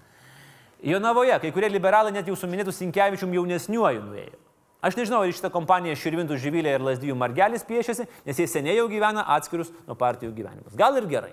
[0.84, 4.45] Jonavoje, kai kurie liberalai net jau su minėtų Sinkevičium jaunesniuoju nuėjo.
[4.84, 8.90] Aš nežinau, ar šitą kompaniją Širvintų žyvilė ir Lasdijų Margelis piešiasi, nes jie seniai jau
[8.92, 10.76] gyvena atskirus nuo partijų gyvenimus.
[10.78, 11.32] Gal ir gerai.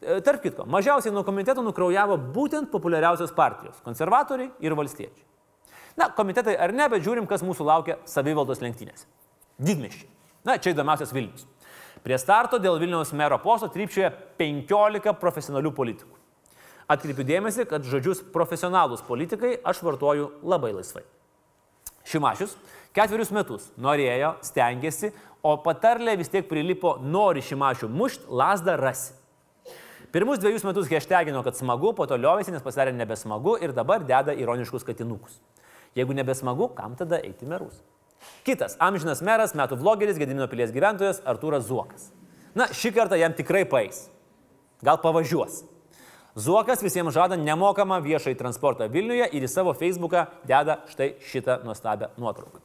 [0.00, 5.24] E, tarp kitko, mažiausiai nuo komiteto nukraujavo būtent populiariausios partijos- konservatoriai ir valstiečiai.
[5.96, 9.06] Na, komitetai ar ne, bet žiūrim, kas mūsų laukia savivaldos lenktynėse.
[9.60, 10.10] Didmiščiai.
[10.44, 11.46] Na, čia įdomiausias Vilnius.
[12.02, 16.18] Prie starto dėl Vilniaus mero posto trypčioje 15 profesionalių politikų.
[16.88, 21.02] Atkreipiu dėmesį, kad žodžius profesionalūs politikai aš vartoju labai laisvai.
[22.08, 22.56] Šimašius
[22.94, 25.12] ketverius metus norėjo, stengiasi,
[25.44, 29.16] o patarlė vis tiek prilipo nori šimašių mušt, lasdą rasi.
[30.14, 34.30] Pirmus dviejus metus hashtagino, kad smagu, po to liovėsi, nes pasidarė nebesmagu ir dabar deda
[34.38, 35.40] ironiškus katinukus.
[35.98, 37.80] Jeigu nebesmagu, kam tada eiti merus?
[38.46, 42.12] Kitas amžinas meras, metų vlogeris, Gedimino pilies gyventojas Artūras Zuokas.
[42.54, 44.04] Na, šį kartą jam tikrai paės.
[44.86, 45.64] Gal pavažiuos.
[46.34, 52.08] Zuokas visiems žada nemokamą viešai transportą Vilniuje ir į savo Facebooką deda štai šitą nuostabią
[52.18, 52.58] nuotrauką.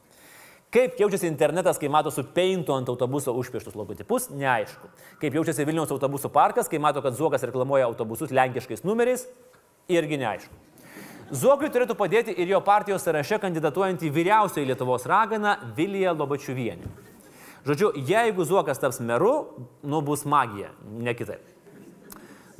[0.70, 4.90] Kaip jaučiasi internetas, kai mato su peintu ant autobuso užpieštus logotipus, neaišku.
[5.22, 9.26] Kaip jaučiasi Vilniaus autobusų parkas, kai mato, kad Zuokas reklamuoja autobusus lenkiškais numeriais,
[9.90, 10.54] irgi neaišku.
[11.30, 16.90] Zuokui turėtų padėti ir jo partijos sąraše kandidatuojantį vyriausioji Lietuvos raganą Viliją Lobačiuvienį.
[17.66, 19.34] Žodžiu, jeigu Zuokas taps meru,
[19.82, 21.49] nu bus magija, ne kitaip.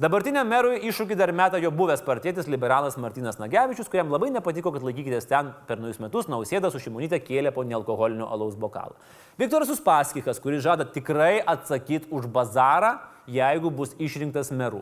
[0.00, 4.84] Dabartiniam merui iššūkį dar meta jo buvęs partietis liberalas Martinas Nagevičius, kuriam labai nepatiko, kad
[4.86, 8.96] laikykitės ten per naujus metus nausėdą su šimonytė kėlė po nealkoholinio alaus bokalą.
[9.36, 12.94] Viktoras Uspaskikas, kuris žada tikrai atsakyti už bazarą,
[13.28, 14.80] jeigu bus išrinktas meru.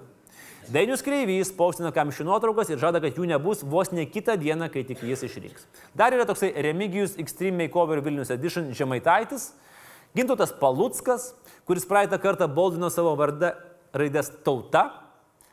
[0.71, 4.85] Dainius Kreivys paustina kamščių nuotraukas ir žada, kad jų nebus vos ne kitą dieną, kai
[4.87, 5.67] tik jis išrinks.
[5.99, 9.51] Dar yra toksai Remigijus Extreme Makeover Vilnius Edition Žemaitaitis,
[10.15, 11.33] Gintotas Palutskas,
[11.67, 13.57] kuris praeitą kartą boldino savo vardą
[13.99, 15.08] raidės tauta,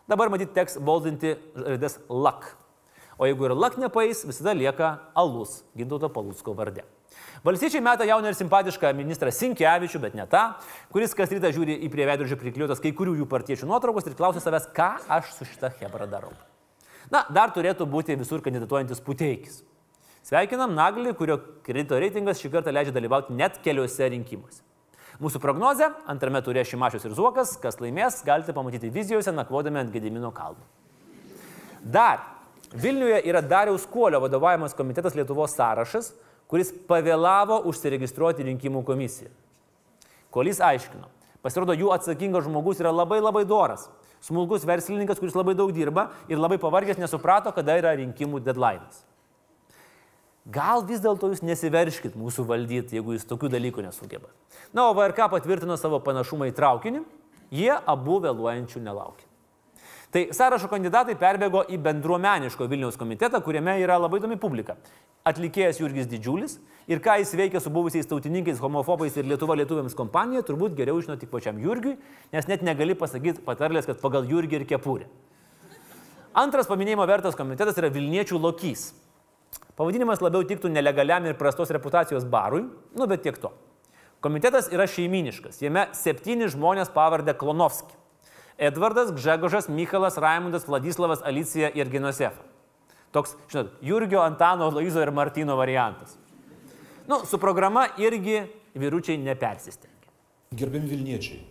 [0.10, 2.52] Dabar matyt teks valdinti raidės lak.
[3.18, 6.84] O jeigu ir lak nepaeis, visada lieka alus Gintauto Palūsko varde.
[7.46, 10.42] Valstiečiai meta jauną ir simpatišką ministrą Sinkevičių, bet ne tą,
[10.94, 14.44] kuris kas rytą žiūri į prie veidrodžio prikliuotas kai kurių jų partiečių nuotraukos ir klausia
[14.44, 16.34] savęs, ką aš su šita hebra darau.
[17.14, 19.62] Na, dar turėtų būti visur kandidatuojantis puteikis.
[20.26, 24.65] Sveikinam Naglį, kurio kredito reitingas šį kartą leidžia dalyvauti net keliuose rinkimuose.
[25.22, 30.32] Mūsų prognozė- antrame turė Šimašius ir Zuokas, kas laimės, galite pamatyti vizijose nakvodami ant Gedimino
[30.34, 30.64] kalno.
[31.82, 32.36] Dar
[32.74, 36.14] Vilniuje yra Dariaus Kuolio vadovaujamas komitetas Lietuvos sąrašas,
[36.50, 39.30] kuris pavėlavo užsiregistruoti rinkimų komisiją.
[40.34, 41.08] Kolys aiškino,
[41.46, 43.88] pasirodo, jų atsakingas žmogus yra labai labai doras.
[44.26, 49.06] Smulkus verslininkas, kuris labai daug dirba ir labai pavargęs nesuprato, kada yra rinkimų deadline'as.
[50.46, 54.30] Gal vis dėlto jūs nesiverškit mūsų valdyti, jeigu jūs tokių dalykų nesugeba.
[54.78, 57.02] Na, o VRK patvirtino savo panašumą į traukinį,
[57.50, 59.26] jie abu vėluojančių nelaukia.
[60.14, 64.78] Tai sąrašo kandidatai perbėgo į bendruomeniško Vilniaus komitetą, kuriame yra labai įdomi publika.
[65.26, 70.46] Atlikėjas Jurgis Didžiulis ir ką jis veikia su buvusiais tautininkais, homofobais ir Lietuva lietuviams kompanija,
[70.46, 71.98] turbūt geriau žino tik pačiam Jurgiui,
[72.32, 75.10] nes net negali pasakyti patarlės, kad pagal Jurgį ir kepurę.
[76.38, 78.92] Antras paminėjimo vertas komitetas yra Vilniečių lokys.
[79.76, 82.64] Pavadinimas labiau tiktų nelegaliam ir prastos reputacijos barui,
[82.96, 83.52] nu bet tiek to.
[84.24, 87.94] Komitetas yra šeiminiškas, jame septyni žmonės pavardę Klonovski.
[88.58, 92.40] Edvardas, Gžegožas, Mykolas, Raimundas, Vladislavas, Alicija ir Genosefa.
[93.12, 96.16] Toks, žinot, Jurgio, Antano, Loizo ir Martino variantas.
[97.08, 98.46] Nu, su programa irgi
[98.80, 100.10] vyručiai nepersistengia.
[100.56, 101.42] Gerbiami Vilniečiai,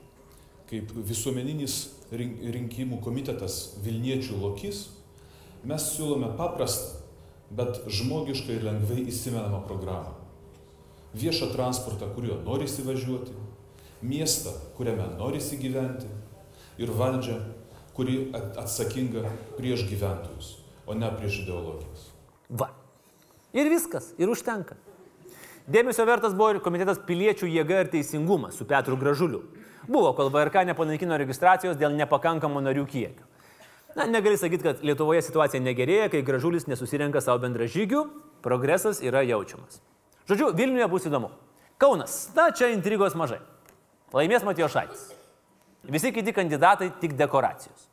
[0.73, 1.77] kaip visuomeninis
[2.13, 4.87] rink- rinkimų komitetas Vilniečių lokys,
[5.69, 7.04] mes siūlome paprastą,
[7.51, 10.15] bet žmogišką ir lengvai įsimenamą programą.
[11.15, 13.35] Viešą transportą, kuriuo nori įsivažiuoti,
[14.03, 16.09] miestą, kuriame nori įsigyventi
[16.79, 17.37] ir valdžią,
[17.95, 19.23] kuri at- atsakinga
[19.57, 22.09] prieš gyventojus, o ne prieš ideologijas.
[22.51, 22.73] Va.
[23.55, 24.75] Ir viskas, ir užtenka.
[25.71, 29.45] Dėmesio vertas buvo ir komitetas piliečių jėga ir teisingumas su Petru Gražuliu.
[29.87, 33.25] Buvo, kol VRK nepanaikino registracijos dėl nepakankamo narių kiekio.
[33.95, 38.01] Na, negali sakyti, kad Lietuvoje situacija negerėja, kai Gražulis nesusirenka savo bendražygių,
[38.43, 39.79] progresas yra jaučiamas.
[40.27, 41.31] Žodžiu, Vilniuje bus įdomu.
[41.79, 43.39] Kaunas, na, čia intrigos mažai.
[44.15, 45.13] Laimės Matijo Šaitis.
[45.91, 47.87] Visi kiti kandidatai tik dekoracijos.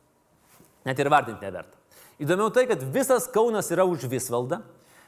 [0.88, 1.78] Net ir vardinti neverta.
[2.22, 4.62] Įdomiau tai, kad visas Kaunas yra už Visvaldą,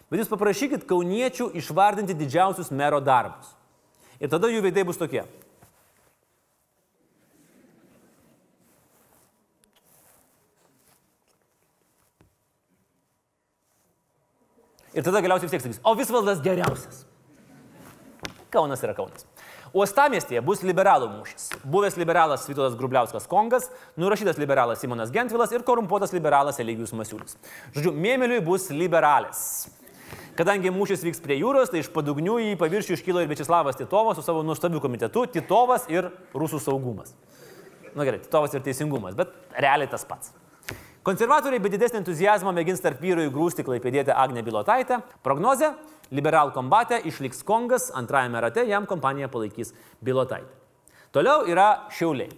[0.09, 3.49] bet jūs paprašykit kauniečių išvardinti didžiausius mero darbus.
[4.21, 5.23] Ir tada jų veidai bus tokie.
[14.93, 17.05] Ir tada galiausiai vis tiek sakys, o Visvaldas geriausias.
[18.53, 19.25] Kaunas yra Kaunas.
[19.73, 21.47] Uostamiestyje bus liberalų mūšis.
[21.65, 27.39] Buvęs liberalas Vytautas Grubliauskas Kongas, nurašytas liberalas Simonas Gentvilas ir korumpuotas liberalas Eligijus Masiulis.
[27.73, 29.41] Žodžiu, Mėmeliui bus liberalės.
[30.37, 34.25] Kadangi mūšis vyks prie jūros, tai iš padugnių į paviršių iškilo ir Večislavas Titovas su
[34.25, 37.15] savo nuostabiu komitetu- Titovas ir Rusų saugumas.
[37.97, 40.33] Na gerai, Titovas ir teisingumas, bet realiai tas pats.
[41.03, 45.01] Konservatoriai be didesnio entuzijazmo mėgins tarp vyrų įgrūsti klaipėdėtę Agnę Bilotaitę.
[45.23, 45.73] Prognozė-
[46.15, 50.55] liberal kombate išliks Kongas, antrajame rate jam kompaniją palaikys Bilotaitė.
[51.11, 52.31] Toliau yra Šiauliai.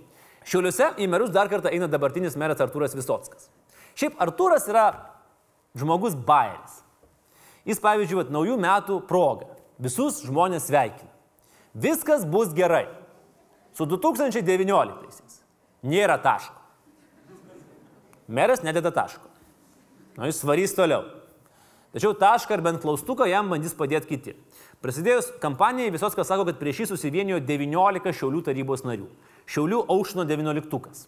[0.44, 3.50] Šiauliuose į merus dar kartą eina dabartinis meras Artūras Visotskas.
[3.96, 4.96] Šiaip Artūras yra
[5.78, 6.82] žmogus bairis.
[7.66, 9.46] Jis, pavyzdžiui, vat, naujų metų proga
[9.78, 11.12] visus žmonės sveikina.
[11.76, 12.88] Viskas bus gerai.
[13.74, 15.44] Su 2019.
[15.84, 16.65] Nėra taško.
[18.28, 19.30] Meras nededa taško.
[20.18, 21.04] Na, jis svarys toliau.
[21.96, 24.34] Tačiau tašką ar bent klaustuką jam bandys padėti kiti.
[24.84, 29.08] Prasidėjus kampanijai visos kas sako, kad prieš jį susivienijo 19 Šiaulių tarybos narių.
[29.48, 31.06] Šiaulių aušino 19.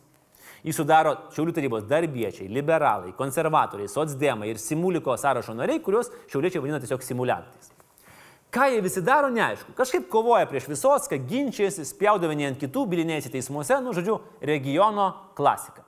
[0.64, 6.80] Jį sudaro Šiaulių tarybos darbiečiai, liberalai, konservatoriai, socdemai ir simuliko sąrašo nariai, kuriuos šiauliečiai vadina
[6.84, 7.74] tiesiog simuliantais.
[8.54, 9.76] Ką jie visi daro, neaišku.
[9.76, 15.12] Kažkaip kovoja prieš visos, kad ginčiasi, spjaudavo vieni ant kitų, bilinėjasi teismuose, nu, žodžiu, regiono
[15.36, 15.84] klasika.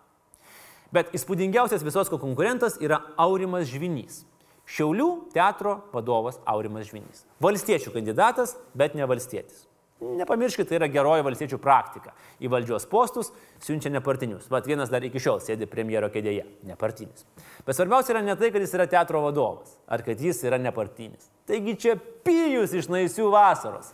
[0.96, 4.24] Bet įspūdingiausias visos konkurentas yra Aurimas Žvinys.
[4.70, 7.26] Šiaulių teatro vadovas Aurimas Žvinys.
[7.42, 9.66] Valstiečių kandidatas, bet ne valstietis.
[10.00, 12.14] Nepamirškite, tai yra geroji valstiečių praktika.
[12.40, 14.46] Į valdžios postus siunčia nepartinius.
[14.52, 17.26] Vat vienas dar iki šiol sėdi premjero kėdėje, nepartinis.
[17.68, 21.28] Bet svarbiausia yra ne tai, kad jis yra teatro vadovas, ar kad jis yra nepartinis.
[21.50, 23.92] Taigi čia pijus iš naisių vasaros.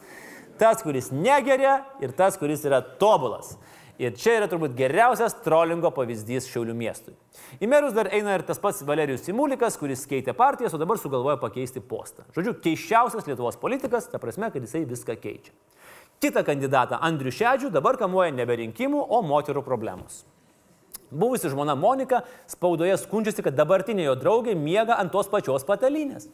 [0.62, 3.56] Tas, kuris negeria ir tas, kuris yra tobulas.
[3.96, 7.14] Ir čia yra turbūt geriausias trolingo pavyzdys Šiaulių miestui.
[7.64, 11.38] Į merus dar eina ir tas pats Valerijus Simulikas, kuris keitė partijas, o dabar sugalvoja
[11.40, 12.26] pakeisti postą.
[12.36, 15.56] Žodžiu, keiščiausias Lietuvos politikas, ta prasme, kad jisai viską keičia.
[16.20, 20.26] Kita kandidatą Andrių Šedžių dabar kamuoja nebe rinkimų, o moterų problemos.
[21.12, 26.28] Buvusi žmona Monika spaudoje skundžiasi, kad dabartinė jo draugė miega ant tos pačios patalinės.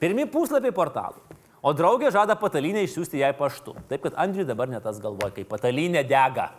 [0.00, 1.20] Pirmi puslapiai portalų.
[1.64, 3.72] O draugė žada patalinę išsiųsti jai paštu.
[3.88, 6.50] Taip kad Andriui dabar netas galvoja, kai patalinė dega.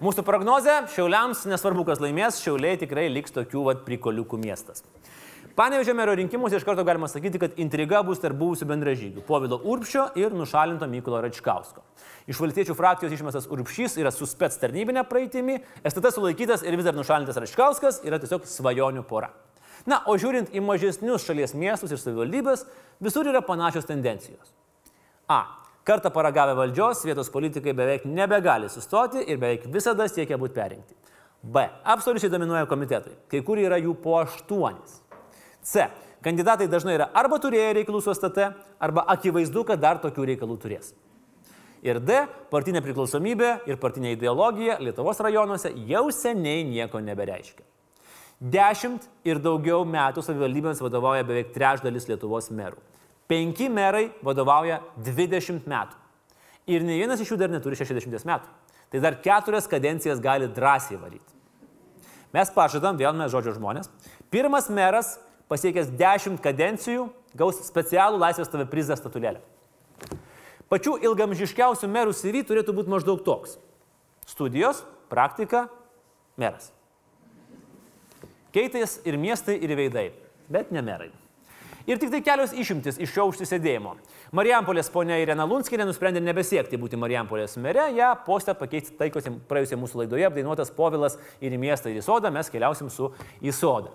[0.00, 4.82] Mūsų prognozė- šiauliams, nesvarbu kas laimės, šiauliai tikrai liks tokių vat prikoliukų miestas.
[5.54, 10.16] Panevežė mero rinkimuose iš karto galima sakyti, kad intriga bus tarp buvusių bendražygių- Povilo Urpšio
[10.16, 11.82] ir nušalinto Mykolo Račkausko.
[12.26, 16.94] Iš valstiečių frakcijos išmestas Urpšys yra su spets tarnybinė praeitimi, STT sulaikytas ir vis dar
[16.94, 19.28] nušalintas Račkauskas yra tiesiog svajonių pora.
[19.88, 22.64] Na, o žiūrint į mažesnius šalies miestus ir savivaldybės,
[23.02, 24.54] visur yra panašios tendencijos.
[25.30, 25.58] A.
[25.82, 30.94] Kartą paragavę valdžios, vietos politikai beveik nebegali sustoti ir beveik visada siekia būti perinkti.
[31.42, 31.64] B.
[31.82, 35.00] Absoliučiai dominuoja komitetai, kai kur yra jų po aštuonis.
[35.66, 35.88] C.
[36.22, 40.92] Kandidatai dažnai yra arba turėję reikalų su STT, arba akivaizdu, kad dar tokių reikalų turės.
[41.82, 42.20] Ir D.
[42.52, 47.66] Partinė priklausomybė ir partinė ideologija Lietuvos rajonuose jau seniai nieko nebereiškia.
[48.42, 52.80] Dešimt ir daugiau metų savivaldybėms vadovauja beveik trečdalis Lietuvos merų.
[53.30, 55.94] Penki merai vadovauja 20 metų.
[56.66, 58.50] Ir ne vienas iš jų dar neturi 60 metų.
[58.90, 61.38] Tai dar keturias kadencijas gali drąsiai varyti.
[62.34, 63.92] Mes pažadam, vėl mes žodžio žmonės,
[64.32, 65.14] pirmas meras
[65.52, 67.06] pasiekęs 10 kadencijų
[67.38, 69.38] gaus specialų laisvės tave prizą statulėlę.
[70.72, 73.58] Pačių ilgamžiškiausių merų CV turėtų būti maždaug toks.
[74.26, 74.82] Studijos,
[75.12, 75.68] praktika,
[76.40, 76.72] meras.
[78.52, 80.10] Keitės ir miestai, ir veidai,
[80.52, 81.10] bet ne merai.
[81.88, 83.96] Ir tik tai kelios išimtis iš šio užsisėdėjimo.
[84.36, 90.04] Marijampolės ponia Irena Lunskinė nusprendė nebesiekti būti Marijampolės mere, ją postą pakeisti taikosi praėjusią mūsų
[90.04, 93.10] laidoje apdainuotas Povilas ir į miestą ir į sodą, mes keliausim su
[93.42, 93.90] į sodą.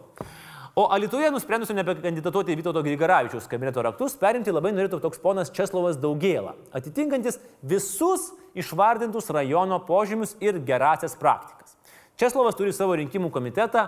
[0.77, 5.97] O Alitoje nusprendusi nebekandidatuoti į Vytauto Grigaravičiaus kabineto raktus, perimti labai norėtų toks ponas Česlovas
[5.97, 8.27] Daugėla, atitinkantis visus
[8.57, 11.73] išvardintus rajono požymius ir gerasias praktikas.
[12.17, 13.87] Česlovas turi savo rinkimų komitetą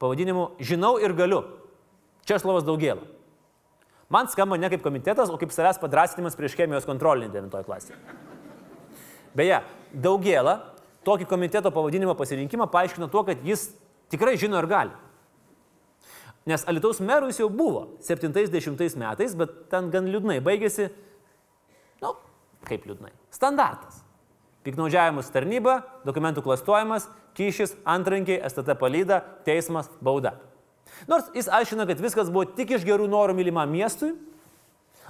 [0.00, 1.44] pavadinimu Žinau ir galiu.
[2.26, 3.04] Česlovas Daugėla.
[4.10, 7.98] Man skamba ne kaip komitetas, o kaip savęs padrasinimas prieš chemijos kontrolinį 9 klasėje.
[9.38, 9.60] Beje,
[9.94, 10.56] Daugėla
[11.06, 13.68] tokį komiteto pavadinimo pasirinkimą paaiškino tuo, kad jis
[14.10, 14.96] tikrai žino ir gali.
[16.48, 20.88] Nes Alitaus merų jis jau buvo 70 metais, bet ten gan liūdnai baigėsi,
[22.02, 22.14] nu,
[22.66, 24.00] kaip liūdnai, standartas.
[24.64, 27.06] Piknaudžiavimus tarnyba, dokumentų klastojimas,
[27.38, 30.36] kyšis, antrankiai, STT palyda, teismas, bauda.
[31.08, 34.12] Nors jis aiškina, kad viskas buvo tik iš gerų norų mylimam miestui,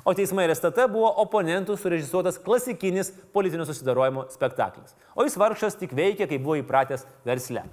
[0.05, 4.95] o teismai ir STT buvo oponentų surežisuotas klasikinis politinio susidarojimo spektaklis.
[5.14, 7.64] O jis vargšas tik veikė, kaip buvo įpratęs versle.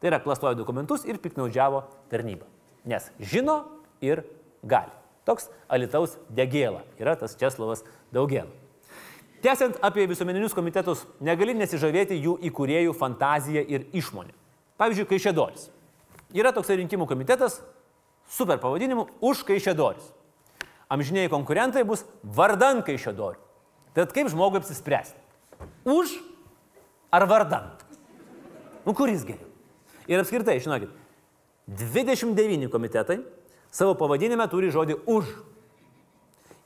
[0.00, 2.48] Tai yra klastojo dokumentus ir piknaudžiavo tarnybą.
[2.88, 3.62] Nes žino
[4.00, 4.24] ir
[4.64, 4.92] gali.
[5.28, 7.84] Toks Alitaus degėla yra tas Česlovas
[8.14, 8.48] Daugėla.
[9.40, 14.34] Tęsiant apie visuomeninius komitetus, negali nesižavėti jų įkūrėjų fantaziją ir išmonę.
[14.80, 15.68] Pavyzdžiui, Kaišėdoris.
[16.36, 17.60] Yra toksai rinkimų komitetas,
[18.28, 20.12] super pavadinimu, už Kaišėdoris.
[20.92, 23.40] Amžiniai konkurentai bus vardan Kaišėdorių.
[23.96, 25.16] Tad kaip žmogui apsispręsti?
[25.88, 26.12] Už
[27.10, 27.72] ar vardan?
[28.84, 29.48] Nu, kuris geriau?
[30.10, 30.92] Ir apskritai, žinokit,
[31.70, 33.20] 29 komitetai
[33.70, 35.28] savo pavadinime turi žodį už.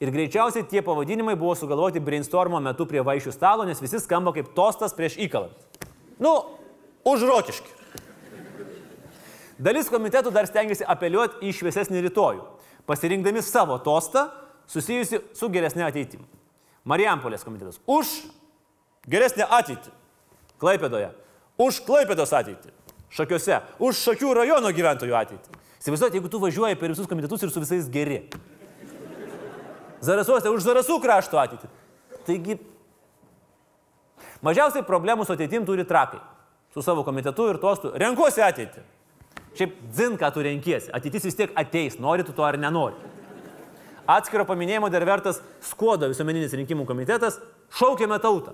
[0.02, 4.50] Ir greičiausiai tie pavadinimai buvo sugalvoti brainstormo metu prie vaišių stalo, nes visi skamba kaip
[4.56, 5.80] tostas prieš įkalant.
[6.18, 6.34] Nu,
[7.06, 7.82] užrotiški.
[9.64, 12.42] Dalis komitetų dar stengiasi apeliuoti į šviesesnį rytojų,
[12.90, 14.26] pasirinkdami savo tostą
[14.66, 16.26] susijusi su geresnė ateitimi.
[16.84, 18.10] Marijampolės komitetas už
[19.08, 19.92] geresnę ateitį.
[20.60, 21.12] Klaipėdoje
[21.60, 22.72] už Klaipėdos ateitį.
[23.14, 25.60] Šakiuose už Šakių rajono gyventojų ateitį.
[25.84, 28.24] Įsivaizduojate, jeigu tu važiuoji per visus komitetus ir su visais geri.
[30.04, 31.70] Zarasuose už Zarasų krašto ateitį.
[32.26, 32.58] Taigi,
[34.44, 36.20] mažiausiai problemų su ateitim turi trakai.
[36.74, 37.92] Su savo komitetu ir tostų.
[38.00, 38.82] Renkuosi ateitį.
[39.54, 40.90] Šiaip dzin, ką tu renkiesi.
[40.94, 42.96] Ateitis vis tiek ateis, nori tu to ar nenori.
[44.10, 47.38] Atskiro paminėjimo dar vertas Skuodo visuomeninis rinkimų komitetas
[47.78, 48.52] šaukėme tautą.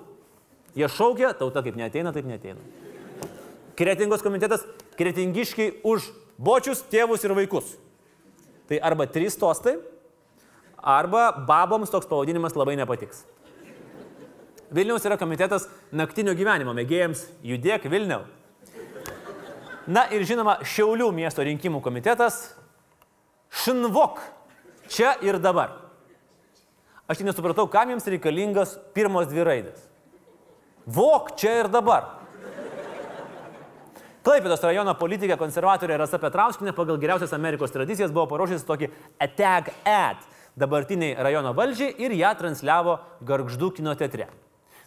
[0.79, 2.61] Jie šaukia, tauta kaip neteina, taip neteina.
[3.79, 4.63] Kretingos komitetas
[4.99, 6.07] kretingiškai už
[6.39, 7.73] bočius, tėvus ir vaikus.
[8.71, 9.79] Tai arba trys tostai,
[10.83, 13.25] arba baboms toks pavadinimas labai nepatiks.
[14.71, 18.23] Vilniaus yra komitetas naktinio gyvenimo mėgėjams Judėk Vilniau.
[19.91, 22.53] Na ir žinoma, Šiaulių miesto rinkimų komitetas
[23.51, 24.21] Šnvok.
[24.91, 25.75] Čia ir dabar.
[27.11, 29.83] Aš nesupratau, kam jiems reikalingas pirmos dvi raidės.
[30.87, 32.21] Vok čia ir dabar.
[34.21, 38.91] Klaipėdos rajono politikė konservatorė Rasa Petrauskinė pagal geriausias Amerikos tradicijas buvo paruošusi tokį
[39.27, 40.21] attack ad
[40.59, 44.29] dabartiniai rajono valdžiai ir ją transliavo Gargždų kino teatre.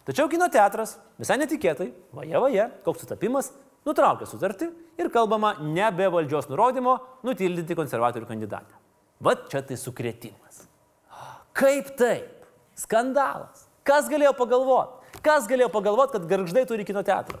[0.04, 3.52] Tačiau kino teatras visai netikėtai, vaje vaje, koks sutapimas,
[3.88, 4.68] nutraukė sutartį
[5.00, 8.76] ir kalbama ne be valdžios nurodymo nutildyti konservatorių kandidatę.
[9.24, 10.66] Vat čia tai sukretimas.
[11.56, 12.44] Kaip taip?
[12.76, 13.68] Skandalas.
[13.86, 15.20] Kas galėjo pagalvoti?
[15.24, 17.38] Kas galėjo pagalvoti, kad garždai turi kino teatrą?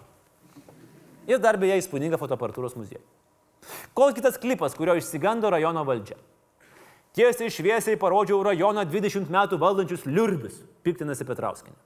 [1.28, 3.02] Ir dar beje įspūdinga fotoaparatūros muziejų.
[3.96, 6.16] Koks kitas klipas, kurio išsigando rajono valdžia?
[7.14, 11.76] Tiesiai šviesiai parodžiau rajoną 20 metų valdančius liurbius, piktinasi Petrauskinė.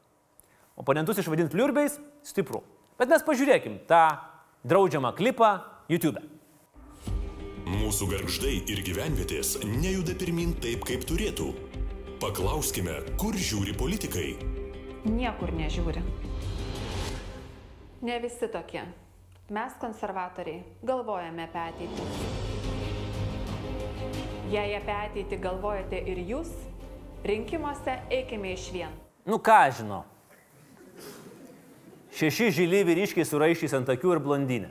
[0.81, 1.99] Oponentus išvadinti liurbiais-
[2.31, 2.62] stipru.
[2.97, 4.18] Bet mes pažiūrėkim tą
[4.64, 6.22] draudžiamą klipą YouTube.
[7.66, 11.53] Mūsų garždai ir gyvenvietės nejuda pirmin taip, kaip turėtų.
[12.18, 14.33] Paklauskime, kur žiūri politikai.
[15.05, 16.03] Niekur nežiūri.
[18.01, 18.87] Ne visi tokie.
[19.51, 22.57] Mes konservatoriai galvojame apie ateitį.
[24.49, 26.49] Jei apie ateitį galvojate ir jūs,
[27.28, 28.92] rinkimuose eikime iš vien.
[29.28, 30.05] Nu ką žinau.
[32.18, 34.70] šeši žili vyriškiai su raiščiais ant akių ir blondinė.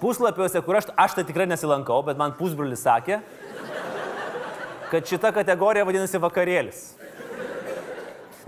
[0.00, 3.18] Puslapiuose, kur aš, aš tai tikrai nesilankau, bet man pusbrulis sakė,
[4.92, 6.84] kad šita kategorija vadinasi vakarėlis.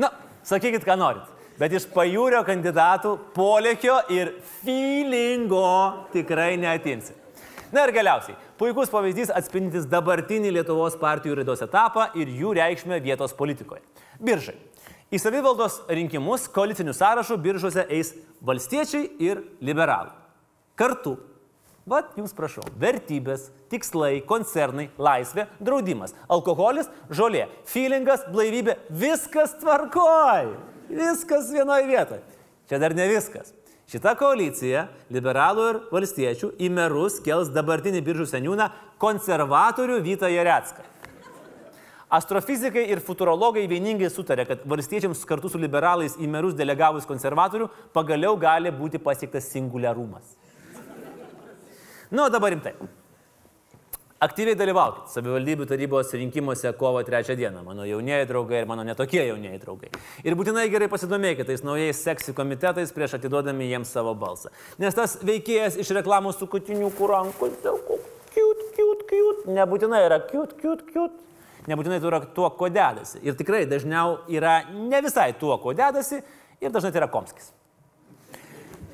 [0.00, 0.12] Na,
[0.46, 1.26] sakykit, ką norit.
[1.58, 4.32] Bet iš pajūrio kandidatų polėkio ir
[4.62, 5.66] feelingo
[6.14, 7.18] tikrai neatimsi.
[7.72, 13.32] Na ir galiausiai, puikus pavyzdys atspindintis dabartinį Lietuvos partijų raidos etapą ir jų reikšmę vietos
[13.38, 13.80] politikoje.
[14.20, 14.58] Biržai.
[15.12, 18.12] Į savivaldos rinkimus koalicinių sąrašų biržuose eis
[18.44, 20.12] valstiečiai ir liberalai.
[20.76, 21.16] Kartu.
[21.88, 22.62] Vat jums prašau.
[22.78, 28.76] Vertybės, tikslai, koncernai, laisvė, draudimas, alkoholis, žolė, feelingas, blaivybė.
[28.92, 30.52] Viskas tvarkoj.
[30.92, 32.22] Viskas vienoje vietoje.
[32.70, 33.56] Čia dar ne viskas.
[33.92, 38.70] Šita koalicija, liberalų ir valstiečių, į merus kels dabartinį biržų seniūną
[39.02, 40.86] konservatorių Vytą Jaretską.
[42.12, 48.32] Astrofizikai ir futurologai vieningai sutarė, kad valstiečiams kartu su liberalais į merus delegavus konservatorių pagaliau
[48.40, 50.38] gali būti pasiektas singuliarumas.
[52.08, 52.72] Na, nu, dabar rimtai.
[54.22, 59.58] Aktyviai dalyvaukit savivaldybių tarybos rinkimuose kovo 3 dieną, mano jaunieji draugai ir mano netokie jaunieji
[59.58, 59.88] draugai.
[60.22, 64.52] Ir būtinai gerai pasidomėkite tais naujais seksy komitetais prieš atiduodami jiems savo balsą.
[64.78, 67.50] Nes tas veikėjas iš reklamos su kutiniu kuranku,
[68.30, 71.18] cute, cute, cute, nebūtinai yra cute, cute, cute.
[71.66, 73.18] Nebūtinai tai yra tuo, ko dedasi.
[73.26, 76.22] Ir tikrai dažniau yra ne visai tuo, ko dedasi
[76.62, 77.50] ir dažnai tai yra komskis.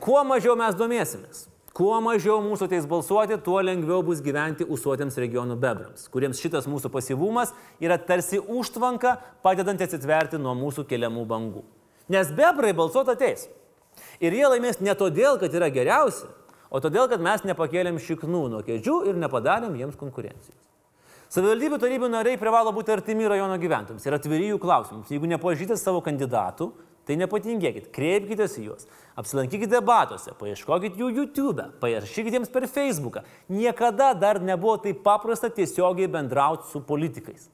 [0.01, 5.55] Kuo mažiau mes domėsimės, Kuo mažiau mūsų ateis balsuoti, tuo lengviau bus gyventi usuotiems regionų
[5.63, 9.13] bebrams, kuriems šitas mūsų pasivumas yra tarsi užtvanka,
[9.47, 11.63] padedanti atsitverti nuo mūsų keliamų bangų.
[12.11, 13.47] Nes bebrai balsuoti ateis.
[14.19, 16.27] Ir jie laimės ne todėl, kad yra geriausi,
[16.67, 20.59] o todėl, kad mes nepakėlėm šiknų nuo kėdžių ir nepadarėm jiems konkurencijos.
[21.31, 25.15] Savivaldybių tarybų nariai privalo būti artimi rajono gyventojams ir atviri jų klausimams.
[25.15, 26.73] Jeigu nepažįstate savo kandidatų,
[27.09, 33.23] Tai nepatingėkit, kreipkitės į juos, apsilankykite debatuose, paieškokit jų YouTube, parašykite jiems per Facebooką.
[33.49, 37.47] Niekada dar nebuvo taip paprasta tiesiogiai bendrauti su politikais.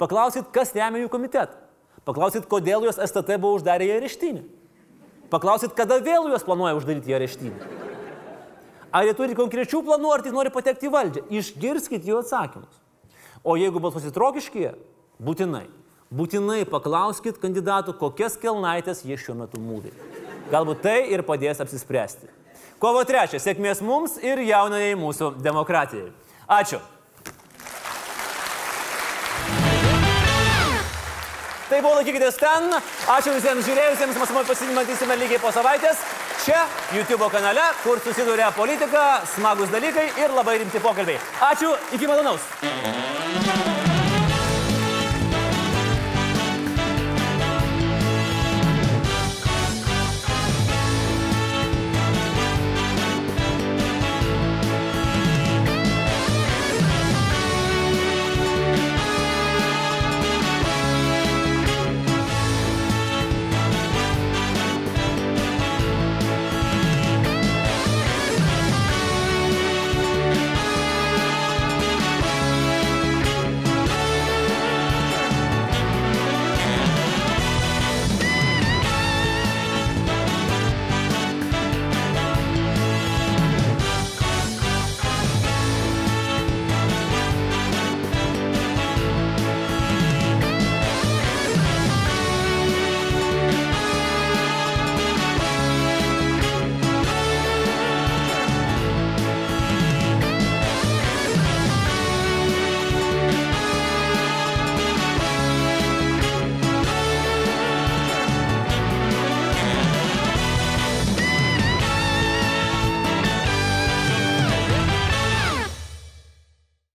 [0.00, 1.60] Paklausit, kas remia jų komitetą.
[2.08, 4.46] Paklausit, kodėl juos STT buvo uždarę į areštinį.
[5.28, 7.68] Paklausit, kada vėl juos planuoja uždaryti į areštinį.
[8.96, 11.26] Ar jie turi konkrečių planų, ar tik nori patekti į valdžią.
[11.36, 12.80] Išgirskit jų atsakymus.
[13.44, 14.72] O jeigu balsuosit rokiškyje,
[15.20, 15.66] būtinai
[16.12, 19.92] būtinai paklauskit kandidatų, kokias kelnaitės jie šiuo metu mūvi.
[20.52, 22.28] Galbūt tai ir padės apsispręsti.
[22.82, 23.38] Kovo 3.
[23.40, 26.10] Sėkmės mums ir jaunajai mūsų demokratijai.
[26.50, 26.80] Ačiū.
[31.72, 32.68] Tai buvo laikykitės ten.
[33.14, 34.18] Ačiū visiems žiūrėjusiems.
[34.20, 36.02] Mes pasimatysime lygiai po savaitės.
[36.42, 41.22] Čia YouTube kanale, kur susiduria politika, smagus dalykai ir labai rimti pokalbiai.
[41.52, 43.61] Ačiū, iki malonaus.